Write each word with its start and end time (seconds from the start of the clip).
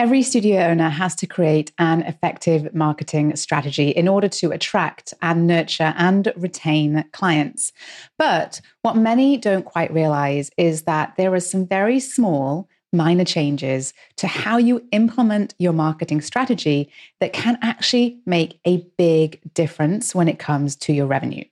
Every 0.00 0.22
studio 0.22 0.62
owner 0.62 0.88
has 0.88 1.14
to 1.16 1.26
create 1.26 1.72
an 1.78 2.00
effective 2.04 2.74
marketing 2.74 3.36
strategy 3.36 3.90
in 3.90 4.08
order 4.08 4.28
to 4.28 4.50
attract 4.50 5.12
and 5.20 5.46
nurture 5.46 5.92
and 5.94 6.32
retain 6.36 7.04
clients. 7.12 7.70
But 8.16 8.62
what 8.80 8.96
many 8.96 9.36
don't 9.36 9.66
quite 9.66 9.92
realize 9.92 10.50
is 10.56 10.84
that 10.84 11.16
there 11.18 11.34
are 11.34 11.38
some 11.38 11.66
very 11.66 12.00
small, 12.00 12.66
minor 12.94 13.26
changes 13.26 13.92
to 14.16 14.26
how 14.26 14.56
you 14.56 14.82
implement 14.92 15.54
your 15.58 15.74
marketing 15.74 16.22
strategy 16.22 16.90
that 17.20 17.34
can 17.34 17.58
actually 17.60 18.20
make 18.24 18.58
a 18.64 18.78
big 18.96 19.38
difference 19.52 20.14
when 20.14 20.28
it 20.28 20.38
comes 20.38 20.76
to 20.76 20.94
your 20.94 21.08
revenue. 21.08 21.44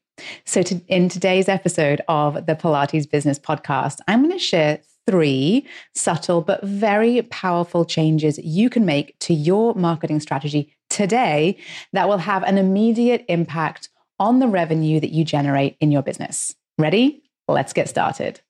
So, 0.46 0.62
to, 0.62 0.80
in 0.89 1.11
today's 1.11 1.51
episode 1.51 2.01
of 2.09 2.46
the 2.46 2.55
Pilates 2.55 3.09
Business 3.09 3.39
Podcast, 3.39 3.99
I'm 4.09 4.23
going 4.23 4.33
to 4.33 4.39
share 4.39 4.80
three 5.09 5.66
subtle 5.95 6.43
but 6.43 6.62
very 6.62 7.22
powerful 7.22 7.86
changes 7.86 8.38
you 8.38 8.68
can 8.68 8.84
make 8.84 9.18
to 9.20 9.32
your 9.32 9.74
marketing 9.74 10.20
strategy 10.20 10.77
today 10.91 11.56
that 11.95 12.09
will 12.09 12.19
have 12.19 12.42
an 12.42 12.59
immediate 12.59 13.24
impact 13.28 13.88
on 14.19 14.38
the 14.38 14.48
revenue 14.48 15.00
that 15.00 15.10
you 15.10 15.24
generate 15.24 15.77
in 15.80 15.91
your 15.91 16.02
business. 16.02 16.55
Ready? 16.77 17.23
Let's 17.47 17.73
get 17.73 17.88
started. 17.88 18.41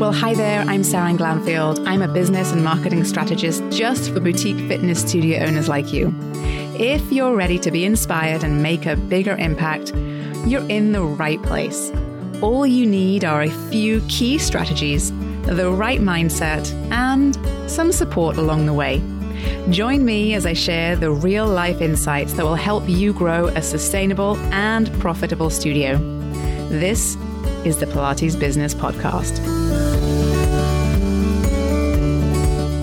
Well, 0.00 0.12
hi 0.12 0.32
there. 0.32 0.62
I'm 0.62 0.82
Sarah 0.82 1.12
Glanfield. 1.12 1.86
I'm 1.86 2.00
a 2.00 2.08
business 2.08 2.52
and 2.52 2.64
marketing 2.64 3.04
strategist 3.04 3.62
just 3.70 4.10
for 4.10 4.20
boutique 4.20 4.56
fitness 4.68 5.02
studio 5.02 5.44
owners 5.44 5.68
like 5.68 5.92
you. 5.92 6.14
If 6.78 7.12
you're 7.12 7.36
ready 7.36 7.58
to 7.58 7.70
be 7.70 7.84
inspired 7.84 8.42
and 8.42 8.62
make 8.62 8.86
a 8.86 8.96
bigger 8.96 9.36
impact, 9.36 9.92
you're 10.46 10.66
in 10.70 10.92
the 10.92 11.02
right 11.02 11.42
place. 11.42 11.92
All 12.42 12.66
you 12.66 12.86
need 12.86 13.22
are 13.22 13.42
a 13.42 13.50
few 13.70 14.00
key 14.08 14.38
strategies, 14.38 15.12
the 15.42 15.70
right 15.70 16.00
mindset, 16.00 16.72
and 16.90 17.38
some 17.70 17.92
support 17.92 18.38
along 18.38 18.64
the 18.64 18.72
way. 18.72 19.02
Join 19.68 20.06
me 20.06 20.32
as 20.32 20.46
I 20.46 20.54
share 20.54 20.96
the 20.96 21.10
real 21.10 21.46
life 21.46 21.82
insights 21.82 22.32
that 22.34 22.44
will 22.44 22.54
help 22.54 22.88
you 22.88 23.12
grow 23.12 23.48
a 23.48 23.60
sustainable 23.60 24.36
and 24.52 24.90
profitable 25.00 25.50
studio. 25.50 25.98
This 26.70 27.16
is 27.66 27.76
the 27.76 27.86
Pilates 27.86 28.38
Business 28.38 28.72
Podcast. 28.72 29.99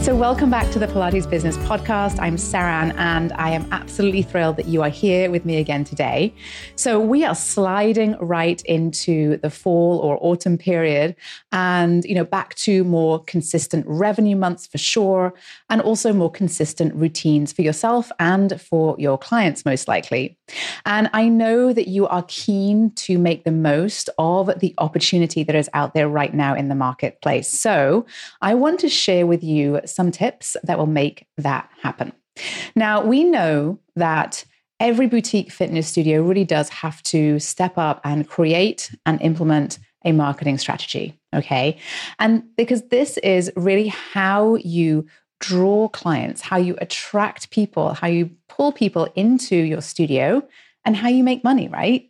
So, 0.08 0.16
welcome 0.16 0.50
back 0.50 0.72
to 0.72 0.80
the 0.80 0.88
Pilates 0.88 1.30
Business 1.30 1.58
Podcast. 1.58 2.17
I'm 2.22 2.38
Saran, 2.38 2.95
and 2.95 3.33
I 3.33 3.50
am 3.50 3.67
absolutely 3.73 4.22
thrilled 4.22 4.55
that 4.55 4.66
you 4.66 4.81
are 4.81 4.88
here 4.88 5.30
with 5.30 5.44
me 5.44 5.58
again 5.58 5.83
today. 5.83 6.33
So, 6.77 6.97
we 6.97 7.25
are 7.25 7.36
sliding 7.36 8.16
right 8.22 8.61
into 8.61 9.36
the 9.36 9.49
fall 9.49 9.99
or 9.99 10.17
autumn 10.22 10.58
period, 10.58 11.14
and 11.52 12.05
you 12.05 12.16
know, 12.16 12.23
back 12.23 12.55
to 12.55 12.86
more 12.86 13.22
consistent 13.25 13.86
revenue 13.86 14.38
months 14.38 14.66
for 14.66 14.77
sure, 14.77 15.33
and 15.69 15.81
also 15.81 16.14
more 16.14 16.31
consistent 16.31 16.95
routines 16.95 17.52
for 17.52 17.61
yourself 17.61 18.09
and 18.17 18.61
for 18.61 18.95
your 18.97 19.17
clients, 19.17 19.66
most 19.66 19.89
likely. 19.89 20.38
And 20.86 21.09
I 21.11 21.27
know 21.27 21.73
that 21.73 21.89
you 21.89 22.08
are 22.08 22.23
keen 22.30 22.92
to 22.92 23.17
make 23.17 23.44
the 23.44 23.52
most 23.52 24.09
of 24.17 24.58
the 24.61 24.73
opportunity 24.77 25.44
that 25.44 25.53
is 25.53 25.69
out 25.73 25.94
there 25.94 26.08
right 26.08 26.33
now 26.33 26.55
in 26.55 26.69
the 26.69 26.75
marketplace. 26.75 27.49
So, 27.49 28.05
I 28.42 28.53
want 28.55 28.80
to 28.80 28.88
share 28.88 29.27
with 29.27 29.44
you 29.44 29.81
some 29.97 30.11
tips 30.11 30.55
that 30.63 30.77
will 30.77 30.85
make 30.85 31.25
that 31.37 31.67
happen. 31.81 32.13
Now, 32.75 33.03
we 33.03 33.23
know 33.23 33.79
that 33.95 34.45
every 34.79 35.07
boutique 35.07 35.51
fitness 35.51 35.87
studio 35.87 36.21
really 36.21 36.45
does 36.45 36.69
have 36.69 37.01
to 37.01 37.39
step 37.39 37.79
up 37.79 37.99
and 38.03 38.29
create 38.29 38.95
and 39.07 39.19
implement 39.21 39.79
a 40.05 40.11
marketing 40.11 40.59
strategy. 40.59 41.19
Okay. 41.35 41.77
And 42.19 42.43
because 42.55 42.83
this 42.89 43.17
is 43.17 43.51
really 43.55 43.87
how 43.87 44.55
you 44.57 45.07
draw 45.39 45.87
clients, 45.89 46.41
how 46.41 46.57
you 46.57 46.75
attract 46.79 47.49
people, 47.49 47.93
how 47.93 48.07
you 48.07 48.29
pull 48.49 48.71
people 48.71 49.09
into 49.15 49.55
your 49.55 49.81
studio, 49.81 50.47
and 50.85 50.95
how 50.95 51.09
you 51.09 51.23
make 51.23 51.43
money, 51.43 51.67
right? 51.67 52.09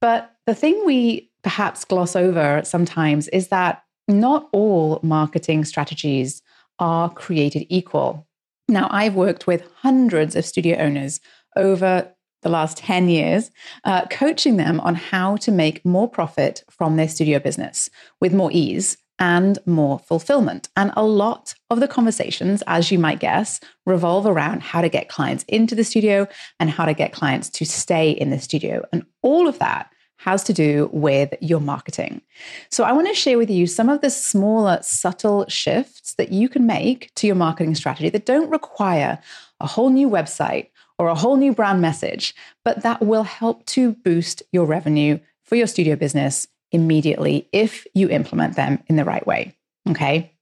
But 0.00 0.32
the 0.46 0.54
thing 0.54 0.80
we 0.86 1.30
perhaps 1.42 1.84
gloss 1.84 2.14
over 2.14 2.62
sometimes 2.64 3.28
is 3.28 3.48
that 3.48 3.82
not 4.08 4.48
all 4.52 5.00
marketing 5.02 5.64
strategies 5.64 6.42
are 6.78 7.10
created 7.10 7.66
equal. 7.68 8.26
Now, 8.68 8.88
I've 8.90 9.14
worked 9.14 9.46
with 9.46 9.68
hundreds 9.76 10.36
of 10.36 10.44
studio 10.44 10.78
owners 10.78 11.20
over 11.56 12.10
the 12.42 12.48
last 12.48 12.76
10 12.78 13.08
years, 13.08 13.50
uh, 13.84 14.06
coaching 14.06 14.56
them 14.56 14.78
on 14.80 14.94
how 14.94 15.36
to 15.36 15.50
make 15.50 15.84
more 15.84 16.08
profit 16.08 16.62
from 16.70 16.96
their 16.96 17.08
studio 17.08 17.38
business 17.38 17.88
with 18.20 18.34
more 18.34 18.50
ease 18.52 18.96
and 19.18 19.58
more 19.64 19.98
fulfillment. 20.00 20.68
And 20.76 20.92
a 20.96 21.04
lot 21.04 21.54
of 21.70 21.80
the 21.80 21.88
conversations, 21.88 22.62
as 22.66 22.90
you 22.90 22.98
might 22.98 23.20
guess, 23.20 23.60
revolve 23.86 24.26
around 24.26 24.62
how 24.62 24.80
to 24.80 24.88
get 24.88 25.08
clients 25.08 25.44
into 25.48 25.74
the 25.74 25.84
studio 25.84 26.26
and 26.58 26.68
how 26.68 26.84
to 26.84 26.94
get 26.94 27.12
clients 27.12 27.48
to 27.50 27.64
stay 27.64 28.10
in 28.10 28.30
the 28.30 28.40
studio. 28.40 28.84
And 28.92 29.04
all 29.22 29.46
of 29.48 29.58
that 29.60 29.90
has 30.24 30.42
to 30.42 30.54
do 30.54 30.88
with 30.90 31.34
your 31.42 31.60
marketing. 31.60 32.22
So, 32.70 32.82
I 32.82 32.92
want 32.92 33.08
to 33.08 33.14
share 33.14 33.36
with 33.36 33.50
you 33.50 33.66
some 33.66 33.90
of 33.90 34.00
the 34.00 34.08
smaller, 34.08 34.78
subtle 34.80 35.44
shifts 35.48 36.14
that 36.14 36.32
you 36.32 36.48
can 36.48 36.66
make 36.66 37.12
to 37.16 37.26
your 37.26 37.36
marketing 37.36 37.74
strategy 37.74 38.08
that 38.08 38.24
don't 38.24 38.48
require 38.50 39.18
a 39.60 39.66
whole 39.66 39.90
new 39.90 40.08
website 40.08 40.68
or 40.98 41.08
a 41.08 41.14
whole 41.14 41.36
new 41.36 41.52
brand 41.52 41.82
message, 41.82 42.34
but 42.64 42.82
that 42.82 43.02
will 43.02 43.24
help 43.24 43.66
to 43.66 43.92
boost 43.92 44.42
your 44.50 44.64
revenue 44.64 45.18
for 45.42 45.56
your 45.56 45.66
studio 45.66 45.94
business 45.94 46.48
immediately 46.72 47.46
if 47.52 47.86
you 47.92 48.08
implement 48.08 48.56
them 48.56 48.82
in 48.86 48.96
the 48.96 49.04
right 49.04 49.26
way. 49.26 49.54
Okay. 49.90 50.32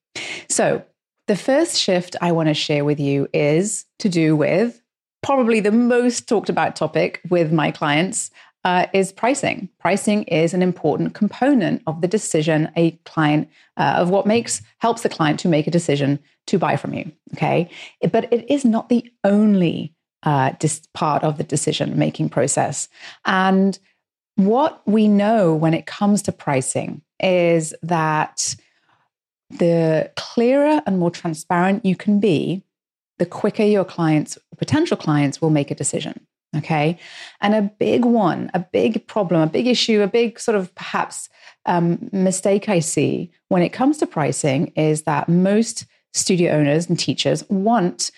So, 0.49 0.85
the 1.27 1.37
first 1.37 1.77
shift 1.77 2.15
I 2.21 2.31
want 2.31 2.49
to 2.49 2.55
share 2.55 2.85
with 2.85 3.01
you 3.01 3.27
is 3.33 3.85
to 3.99 4.09
do 4.09 4.37
with 4.37 4.81
probably 5.25 5.59
the 5.59 5.73
most 5.73 6.29
talked 6.29 6.49
about 6.49 6.77
topic 6.77 7.21
with 7.31 7.53
my 7.53 7.73
clients 7.73 8.31
uh, 8.65 8.87
is 8.93 9.13
pricing. 9.13 9.69
Pricing 9.81 10.23
is 10.25 10.55
an 10.55 10.63
important 10.63 11.15
component 11.15 11.83
of 11.87 12.01
the 12.01 12.09
decision 12.09 12.71
a 12.77 12.93
client 13.05 13.49
uh, 13.77 13.95
of 13.97 14.11
what 14.11 14.27
makes 14.27 14.63
helps 14.79 15.03
the 15.03 15.09
client 15.09 15.41
to 15.41 15.49
make 15.49 15.67
a 15.67 15.71
decision 15.71 16.19
to 16.47 16.59
buy 16.59 16.77
from 16.77 16.95
you. 16.95 17.11
Okay, 17.35 17.69
but 18.11 18.33
it 18.33 18.49
is 18.51 18.65
not 18.65 18.89
the 18.89 19.11
only 19.25 19.95
uh, 20.23 20.53
dis- 20.59 20.87
part 20.95 21.25
of 21.25 21.39
the 21.39 21.45
decision 21.45 21.99
making 21.99 22.29
process. 22.29 22.89
And 23.25 23.79
what 24.37 24.83
we 24.87 25.09
know 25.09 25.55
when 25.55 25.75
it 25.75 25.87
comes 25.87 26.23
to 26.23 26.33
pricing 26.33 27.03
is 27.21 27.75
that 27.83 28.55
the 29.51 30.11
clearer 30.17 30.81
and 30.87 30.99
more 30.99 31.11
transparent 31.11 31.85
you 31.85 31.97
can 31.97 32.19
be, 32.21 32.65
the 33.19 33.27
quicker 33.27 33.63
your 33.63 33.85
clients, 33.85 34.39
potential 34.57 34.97
clients, 34.97 35.41
will 35.41 35.51
make 35.51 35.71
a 35.71 35.75
decision. 35.75 36.27
Okay. 36.57 36.99
And 37.41 37.55
a 37.55 37.63
big 37.63 38.05
one, 38.05 38.51
a 38.53 38.61
big 38.61 39.07
problem, 39.07 39.41
a 39.41 39.47
big 39.47 39.67
issue, 39.67 40.03
a 40.03 40.07
big 40.07 40.39
sort 40.39 40.57
of 40.57 40.75
perhaps 40.75 41.31
um, 41.65 42.11
mistake 42.13 42.69
I 42.69 42.81
see 42.81 43.31
when 43.49 43.63
it 43.63 43.73
comes 43.73 43.99
to 43.99 44.07
pricing 44.07 44.69
is 44.77 45.03
that 45.03 45.29
most 45.29 45.87
studio 46.13 46.53
owners 46.53 46.89
and 46.89 46.99
teachers 46.99 47.49
want 47.49 48.11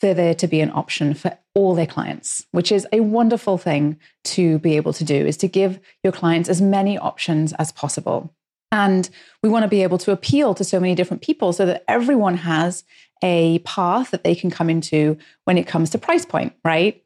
for 0.00 0.14
there 0.14 0.34
to 0.34 0.46
be 0.46 0.60
an 0.60 0.70
option 0.72 1.14
for 1.14 1.36
all 1.54 1.74
their 1.74 1.86
clients, 1.86 2.46
which 2.52 2.72
is 2.72 2.86
a 2.92 3.00
wonderful 3.00 3.58
thing 3.58 3.98
to 4.24 4.58
be 4.60 4.76
able 4.76 4.92
to 4.94 5.04
do, 5.04 5.26
is 5.26 5.36
to 5.38 5.48
give 5.48 5.78
your 6.02 6.12
clients 6.12 6.48
as 6.48 6.60
many 6.60 6.96
options 6.98 7.52
as 7.54 7.70
possible. 7.72 8.34
And 8.72 9.10
we 9.42 9.48
want 9.48 9.64
to 9.64 9.68
be 9.68 9.82
able 9.82 9.98
to 9.98 10.12
appeal 10.12 10.54
to 10.54 10.64
so 10.64 10.80
many 10.80 10.94
different 10.94 11.22
people 11.22 11.52
so 11.52 11.66
that 11.66 11.84
everyone 11.88 12.36
has 12.36 12.84
a 13.22 13.58
path 13.60 14.10
that 14.12 14.24
they 14.24 14.34
can 14.34 14.50
come 14.50 14.70
into 14.70 15.18
when 15.44 15.58
it 15.58 15.66
comes 15.66 15.90
to 15.90 15.98
price 15.98 16.24
point, 16.24 16.54
right? 16.64 17.02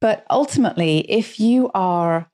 But 0.00 0.24
ultimately, 0.30 1.00
if 1.10 1.38
you 1.38 1.70
are 1.74 2.30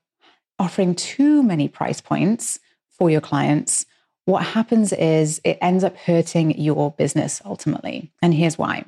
offering 0.59 0.95
too 0.95 1.43
many 1.43 1.67
price 1.67 2.01
points 2.01 2.59
for 2.89 3.09
your 3.09 3.21
clients, 3.21 3.85
what 4.25 4.43
happens 4.43 4.91
is 4.93 5.39
it 5.43 5.57
ends 5.61 5.83
up 5.83 5.95
hurting 5.97 6.59
your 6.59 6.91
business 6.91 7.41
ultimately. 7.45 8.11
And 8.21 8.33
here's 8.33 8.57
why 8.57 8.85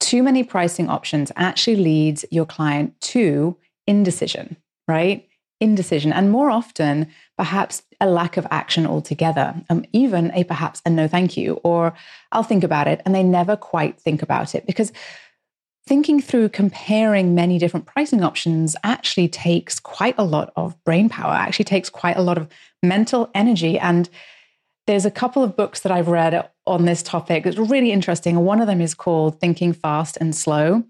too 0.00 0.22
many 0.22 0.42
pricing 0.42 0.88
options 0.88 1.30
actually 1.36 1.76
leads 1.76 2.24
your 2.30 2.44
client 2.44 3.00
to 3.00 3.56
indecision, 3.86 4.56
right? 4.88 5.28
Indecision. 5.60 6.12
And 6.12 6.30
more 6.30 6.50
often, 6.50 7.08
perhaps 7.38 7.82
a 8.00 8.06
lack 8.06 8.36
of 8.36 8.46
action 8.50 8.84
altogether, 8.84 9.54
um, 9.70 9.84
even 9.92 10.32
a 10.32 10.42
perhaps 10.44 10.82
a 10.84 10.90
no 10.90 11.06
thank 11.06 11.36
you, 11.36 11.60
or 11.62 11.94
I'll 12.32 12.42
think 12.42 12.64
about 12.64 12.88
it. 12.88 13.00
And 13.04 13.14
they 13.14 13.22
never 13.22 13.56
quite 13.56 14.00
think 14.00 14.22
about 14.22 14.54
it 14.54 14.66
because 14.66 14.92
thinking 15.86 16.20
through 16.20 16.48
comparing 16.48 17.34
many 17.34 17.58
different 17.58 17.86
pricing 17.86 18.22
options 18.22 18.76
actually 18.84 19.28
takes 19.28 19.80
quite 19.80 20.14
a 20.16 20.24
lot 20.24 20.52
of 20.56 20.82
brain 20.84 21.08
power, 21.08 21.32
actually 21.32 21.64
takes 21.64 21.90
quite 21.90 22.16
a 22.16 22.22
lot 22.22 22.38
of 22.38 22.48
mental 22.82 23.30
energy. 23.34 23.78
And 23.78 24.08
there's 24.86 25.04
a 25.04 25.10
couple 25.10 25.42
of 25.42 25.56
books 25.56 25.80
that 25.80 25.92
I've 25.92 26.08
read 26.08 26.48
on 26.66 26.84
this 26.84 27.02
topic. 27.02 27.46
It's 27.46 27.58
really 27.58 27.92
interesting. 27.92 28.38
One 28.38 28.60
of 28.60 28.66
them 28.66 28.80
is 28.80 28.94
called 28.94 29.40
Thinking 29.40 29.72
Fast 29.72 30.16
and 30.20 30.34
Slow. 30.34 30.84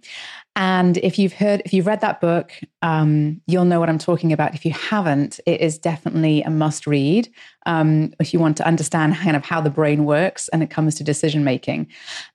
And 0.55 0.99
if 0.99 1.19
you've 1.19 1.33
heard, 1.33 1.63
if 1.65 1.73
you've 1.73 1.87
read 1.87 2.03
that 2.03 2.21
book, 2.21 2.53
um, 2.83 3.41
you'll 3.47 3.65
know 3.65 3.81
what 3.81 3.89
I'm 3.89 3.99
talking 3.99 4.33
about. 4.33 4.55
If 4.55 4.67
you 4.67 4.73
haven't, 4.73 5.41
it 5.47 5.61
is 5.63 5.79
definitely 5.79 6.43
a 6.43 6.51
must 6.51 6.87
read 6.87 7.31
um, 7.65 8.13
if 8.21 8.35
you 8.35 8.41
want 8.41 8.59
to 8.59 8.67
understand 8.67 9.17
kind 9.17 9.35
of 9.35 9.45
how 9.45 9.63
the 9.63 9.71
brain 9.71 10.05
works 10.05 10.49
and 10.49 10.63
it 10.63 10.69
comes 10.69 10.95
to 10.97 11.05
decision 11.05 11.43
making. 11.43 11.87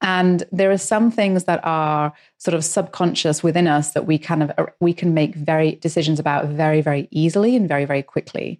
And 0.02 0.44
there 0.52 0.72
are 0.72 0.80
some 0.80 1.12
things 1.12 1.44
that 1.44 1.60
are 1.64 2.12
sort 2.40 2.56
of 2.56 2.66
subconscious 2.66 3.44
within 3.44 3.68
us 3.68 3.92
that 3.92 4.08
we 4.08 4.18
kind 4.18 4.42
of 4.42 4.52
we 4.80 4.94
can 4.94 5.14
make 5.14 5.36
very 5.36 5.76
decisions 5.76 6.20
about 6.20 6.46
very 6.48 6.82
very 6.82 7.08
easily 7.12 7.56
and 7.56 7.68
very 7.68 7.86
very 7.86 8.02
quickly. 8.02 8.60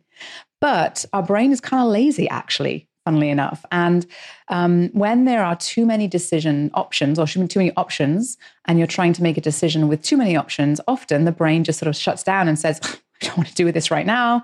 But 0.62 1.04
our 1.14 1.24
brain 1.24 1.52
is 1.52 1.62
kind 1.62 1.84
of 1.84 1.92
lazy 1.92 2.30
actually 2.30 2.88
funnily 3.08 3.30
enough. 3.30 3.64
And 3.72 4.06
um, 4.50 4.90
when 4.92 5.24
there 5.24 5.46
are 5.46 5.56
too 5.56 5.86
many 5.86 6.10
decision 6.10 6.72
options 6.74 7.18
or 7.18 7.26
too 7.26 7.40
many 7.40 7.72
options, 7.78 8.38
and 8.66 8.78
you're 8.78 8.96
trying 8.98 9.14
to 9.14 9.24
make 9.24 9.38
a 9.38 9.42
decision 9.42 9.88
with 9.88 10.02
too 10.02 10.18
many 10.18 10.36
options, 10.36 10.82
often 10.90 11.24
the 11.24 11.32
brain 11.32 11.64
just 11.64 11.80
sort 11.80 11.88
of 11.88 11.96
shuts 11.96 12.22
down 12.22 12.50
and 12.50 12.60
says, 12.60 12.82
I 12.84 13.26
don't 13.26 13.38
want 13.38 13.48
to 13.48 13.56
do 13.56 13.72
this 13.72 13.90
right 13.92 14.06
now. 14.06 14.44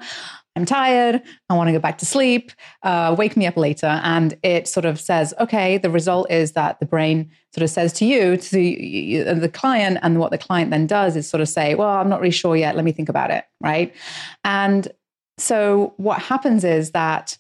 I'm 0.56 0.66
tired. 0.66 1.22
I 1.50 1.58
want 1.58 1.68
to 1.68 1.74
go 1.74 1.80
back 1.80 1.98
to 1.98 2.06
sleep. 2.06 2.54
Uh, 2.84 3.14
wake 3.18 3.36
me 3.36 3.46
up 3.48 3.58
later. 3.58 4.00
And 4.02 4.38
it 4.44 4.70
sort 4.70 4.86
of 4.86 4.98
says, 4.98 5.34
okay, 5.42 5.78
the 5.78 5.90
result 5.90 6.32
is 6.32 6.54
that 6.54 6.80
the 6.80 6.86
brain 6.86 7.30
sort 7.54 7.64
of 7.64 7.70
says 7.70 7.92
to 7.94 8.06
you, 8.06 8.38
to 8.38 8.52
the, 8.52 9.24
the 9.34 9.50
client, 9.50 9.98
and 10.04 10.20
what 10.20 10.32
the 10.32 10.38
client 10.38 10.72
then 10.72 10.88
does 10.88 11.18
is 11.18 11.30
sort 11.30 11.42
of 11.42 11.50
say, 11.50 11.76
well, 11.76 11.90
I'm 11.90 12.08
not 12.08 12.22
really 12.22 12.32
sure 12.32 12.56
yet. 12.56 12.78
Let 12.78 12.86
me 12.86 12.94
think 12.94 13.10
about 13.10 13.30
it. 13.30 13.44
Right. 13.60 13.94
And 14.46 14.88
so 15.38 15.96
what 15.98 16.20
happens 16.22 16.64
is 16.64 16.92
that 16.92 17.38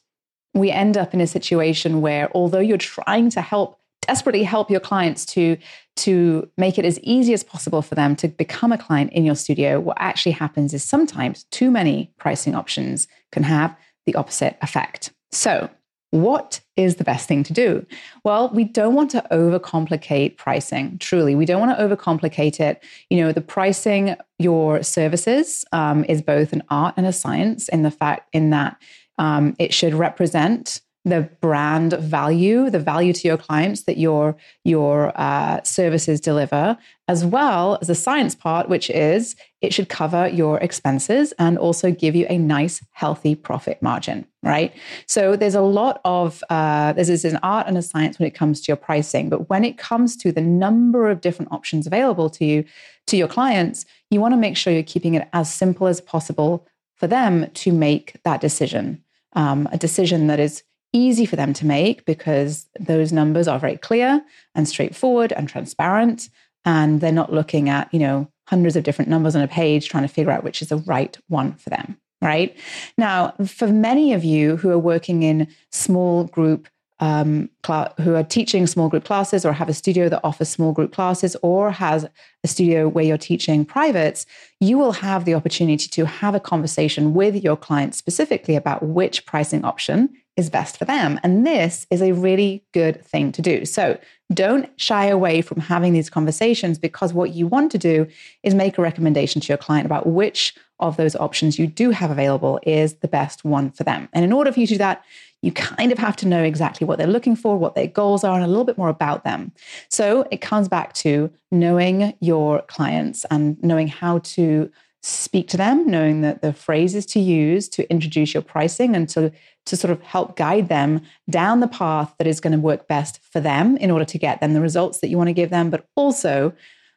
we 0.53 0.71
end 0.71 0.97
up 0.97 1.13
in 1.13 1.21
a 1.21 1.27
situation 1.27 2.01
where 2.01 2.29
although 2.35 2.59
you're 2.59 2.77
trying 2.77 3.29
to 3.31 3.41
help 3.41 3.79
desperately 4.01 4.43
help 4.43 4.69
your 4.69 4.79
clients 4.79 5.25
to 5.25 5.57
to 5.95 6.49
make 6.57 6.77
it 6.77 6.85
as 6.85 6.99
easy 7.03 7.33
as 7.33 7.43
possible 7.43 7.81
for 7.81 7.95
them 7.95 8.15
to 8.15 8.27
become 8.27 8.71
a 8.71 8.77
client 8.77 9.11
in 9.13 9.23
your 9.23 9.35
studio 9.35 9.79
what 9.79 9.97
actually 9.99 10.33
happens 10.33 10.73
is 10.73 10.83
sometimes 10.83 11.45
too 11.45 11.71
many 11.71 12.11
pricing 12.17 12.53
options 12.53 13.07
can 13.31 13.43
have 13.43 13.75
the 14.05 14.15
opposite 14.15 14.57
effect 14.61 15.11
so 15.31 15.69
what 16.13 16.59
is 16.77 16.97
the 16.97 17.03
best 17.03 17.27
thing 17.27 17.41
to 17.41 17.53
do? 17.53 17.83
Well, 18.23 18.49
we 18.53 18.65
don't 18.65 18.93
want 18.93 19.09
to 19.11 19.25
overcomplicate 19.31 20.37
pricing. 20.37 20.99
Truly, 20.99 21.33
we 21.33 21.45
don't 21.45 21.59
want 21.59 21.75
to 21.75 21.83
overcomplicate 21.83 22.59
it. 22.59 22.83
You 23.09 23.17
know, 23.17 23.31
the 23.31 23.41
pricing 23.41 24.15
your 24.37 24.83
services 24.83 25.65
um, 25.71 26.03
is 26.03 26.21
both 26.21 26.53
an 26.53 26.61
art 26.69 26.93
and 26.97 27.07
a 27.07 27.13
science 27.13 27.67
in 27.67 27.81
the 27.81 27.89
fact 27.89 28.29
in 28.31 28.51
that 28.51 28.79
um, 29.17 29.55
it 29.59 29.73
should 29.73 29.93
represent 29.93 30.81
the 31.05 31.29
brand 31.41 31.93
value, 31.93 32.69
the 32.69 32.79
value 32.79 33.11
to 33.11 33.27
your 33.27 33.37
clients 33.37 33.83
that 33.83 33.97
your 33.97 34.37
your 34.63 35.11
uh, 35.19 35.61
services 35.63 36.21
deliver, 36.21 36.77
as 37.09 37.25
well 37.25 37.77
as 37.81 37.87
the 37.87 37.95
science 37.95 38.35
part, 38.35 38.69
which 38.69 38.89
is 38.89 39.35
it 39.61 39.73
should 39.73 39.89
cover 39.89 40.27
your 40.29 40.59
expenses 40.59 41.33
and 41.37 41.57
also 41.57 41.91
give 41.91 42.15
you 42.15 42.25
a 42.29 42.37
nice, 42.37 42.81
healthy 42.91 43.35
profit 43.35 43.81
margin. 43.81 44.25
Right. 44.41 44.73
So 45.05 45.35
there's 45.35 45.55
a 45.55 45.61
lot 45.61 45.99
of 46.05 46.41
uh, 46.49 46.93
there's 46.93 47.25
an 47.25 47.39
art 47.43 47.67
and 47.67 47.77
a 47.77 47.81
science 47.81 48.17
when 48.17 48.27
it 48.27 48.35
comes 48.35 48.61
to 48.61 48.67
your 48.69 48.77
pricing, 48.77 49.29
but 49.29 49.49
when 49.49 49.65
it 49.65 49.77
comes 49.77 50.15
to 50.17 50.31
the 50.31 50.41
number 50.41 51.09
of 51.09 51.19
different 51.19 51.51
options 51.51 51.85
available 51.85 52.29
to 52.29 52.45
you 52.45 52.63
to 53.07 53.17
your 53.17 53.27
clients, 53.27 53.85
you 54.09 54.21
want 54.21 54.33
to 54.33 54.37
make 54.37 54.55
sure 54.55 54.71
you're 54.71 54.83
keeping 54.83 55.15
it 55.15 55.27
as 55.33 55.53
simple 55.53 55.87
as 55.87 55.99
possible 55.99 56.65
for 56.95 57.07
them 57.07 57.49
to 57.51 57.71
make 57.71 58.17
that 58.23 58.41
decision. 58.41 59.03
Um, 59.33 59.67
a 59.71 59.77
decision 59.77 60.27
that 60.27 60.39
is 60.39 60.63
easy 60.93 61.25
for 61.25 61.35
them 61.35 61.53
to 61.53 61.65
make 61.65 62.05
because 62.05 62.67
those 62.79 63.11
numbers 63.11 63.47
are 63.47 63.59
very 63.59 63.77
clear 63.77 64.23
and 64.53 64.67
straightforward 64.67 65.31
and 65.31 65.49
transparent 65.49 66.29
and 66.65 67.01
they're 67.01 67.11
not 67.11 67.33
looking 67.33 67.67
at 67.67 67.91
you 67.91 67.99
know 67.99 68.29
hundreds 68.47 68.75
of 68.75 68.83
different 68.83 69.09
numbers 69.09 69.35
on 69.35 69.41
a 69.41 69.47
page 69.47 69.89
trying 69.89 70.03
to 70.03 70.13
figure 70.13 70.31
out 70.31 70.43
which 70.43 70.61
is 70.61 70.69
the 70.69 70.77
right 70.77 71.17
one 71.27 71.53
for 71.53 71.71
them 71.71 71.97
right? 72.23 72.57
Now 72.97 73.33
for 73.45 73.67
many 73.67 74.13
of 74.13 74.23
you 74.23 74.55
who 74.55 74.69
are 74.69 74.79
working 74.79 75.23
in 75.23 75.47
small 75.71 76.23
group 76.23 76.67
um, 76.99 77.49
cl- 77.65 77.93
who 78.01 78.15
are 78.15 78.23
teaching 78.23 78.67
small 78.67 78.89
group 78.89 79.03
classes 79.03 79.45
or 79.45 79.53
have 79.53 79.69
a 79.69 79.73
studio 79.73 80.09
that 80.09 80.21
offers 80.23 80.49
small 80.49 80.71
group 80.71 80.93
classes 80.93 81.35
or 81.41 81.71
has 81.71 82.07
a 82.43 82.47
studio 82.47 82.87
where 82.87 83.03
you're 83.03 83.17
teaching 83.17 83.65
privates, 83.65 84.25
you 84.59 84.77
will 84.77 84.91
have 84.93 85.25
the 85.25 85.33
opportunity 85.33 85.87
to 85.87 86.05
have 86.05 86.35
a 86.35 86.39
conversation 86.39 87.13
with 87.13 87.43
your 87.43 87.57
client 87.57 87.95
specifically 87.95 88.55
about 88.55 88.83
which 88.83 89.25
pricing 89.25 89.65
option 89.65 90.09
is 90.35 90.49
best 90.49 90.77
for 90.77 90.85
them. 90.85 91.19
And 91.23 91.45
this 91.45 91.85
is 91.91 92.01
a 92.01 92.13
really 92.13 92.63
good 92.73 93.05
thing 93.05 93.31
to 93.33 93.41
do. 93.41 93.65
So 93.65 93.99
don't 94.33 94.69
shy 94.79 95.05
away 95.05 95.41
from 95.41 95.59
having 95.59 95.93
these 95.93 96.09
conversations 96.09 96.79
because 96.79 97.13
what 97.13 97.35
you 97.35 97.45
want 97.45 97.71
to 97.73 97.77
do 97.77 98.07
is 98.41 98.55
make 98.55 98.77
a 98.77 98.81
recommendation 98.81 99.41
to 99.41 99.47
your 99.47 99.57
client 99.57 99.85
about 99.85 100.07
which 100.07 100.55
of 100.83 100.97
those 100.97 101.15
options 101.15 101.57
you 101.57 101.65
do 101.65 101.91
have 101.91 102.11
available 102.11 102.59
is 102.63 102.95
the 102.95 103.07
best 103.07 103.43
one 103.43 103.71
for 103.71 103.83
them. 103.83 104.09
And 104.13 104.23
in 104.23 104.33
order 104.33 104.51
for 104.51 104.59
you 104.59 104.67
to 104.67 104.73
do 104.73 104.77
that, 104.79 105.03
you 105.41 105.51
kind 105.51 105.91
of 105.91 105.97
have 105.97 106.15
to 106.17 106.27
know 106.27 106.43
exactly 106.43 106.85
what 106.85 106.97
they're 106.97 107.07
looking 107.07 107.35
for, 107.35 107.57
what 107.57 107.75
their 107.75 107.87
goals 107.87 108.23
are, 108.23 108.35
and 108.35 108.43
a 108.43 108.47
little 108.47 108.63
bit 108.63 108.77
more 108.77 108.89
about 108.89 109.23
them. 109.23 109.51
So 109.89 110.25
it 110.31 110.41
comes 110.41 110.67
back 110.67 110.93
to 110.95 111.31
knowing 111.51 112.15
your 112.21 112.61
clients 112.63 113.25
and 113.31 113.61
knowing 113.63 113.87
how 113.87 114.19
to 114.19 114.71
speak 115.01 115.49
to 115.49 115.57
them, 115.57 115.85
knowing 115.85 116.21
that 116.21 116.41
the 116.41 116.53
phrases 116.53 117.05
to 117.05 117.19
use 117.19 117.67
to 117.69 117.89
introduce 117.91 118.33
your 118.33 118.43
pricing 118.43 118.95
and 118.95 119.09
to, 119.09 119.31
to 119.65 119.75
sort 119.75 119.91
of 119.91 120.01
help 120.01 120.37
guide 120.37 120.69
them 120.69 121.01
down 121.29 121.59
the 121.59 121.67
path 121.67 122.15
that 122.17 122.27
is 122.27 122.39
going 122.39 122.53
to 122.53 122.59
work 122.59 122.87
best 122.87 123.19
for 123.21 123.41
them 123.41 123.75
in 123.77 123.91
order 123.91 124.05
to 124.05 124.17
get 124.17 124.39
them 124.39 124.53
the 124.53 124.61
results 124.61 124.99
that 124.99 125.09
you 125.09 125.17
want 125.17 125.27
to 125.27 125.33
give 125.33 125.49
them, 125.49 125.69
but 125.69 125.85
also 125.95 126.53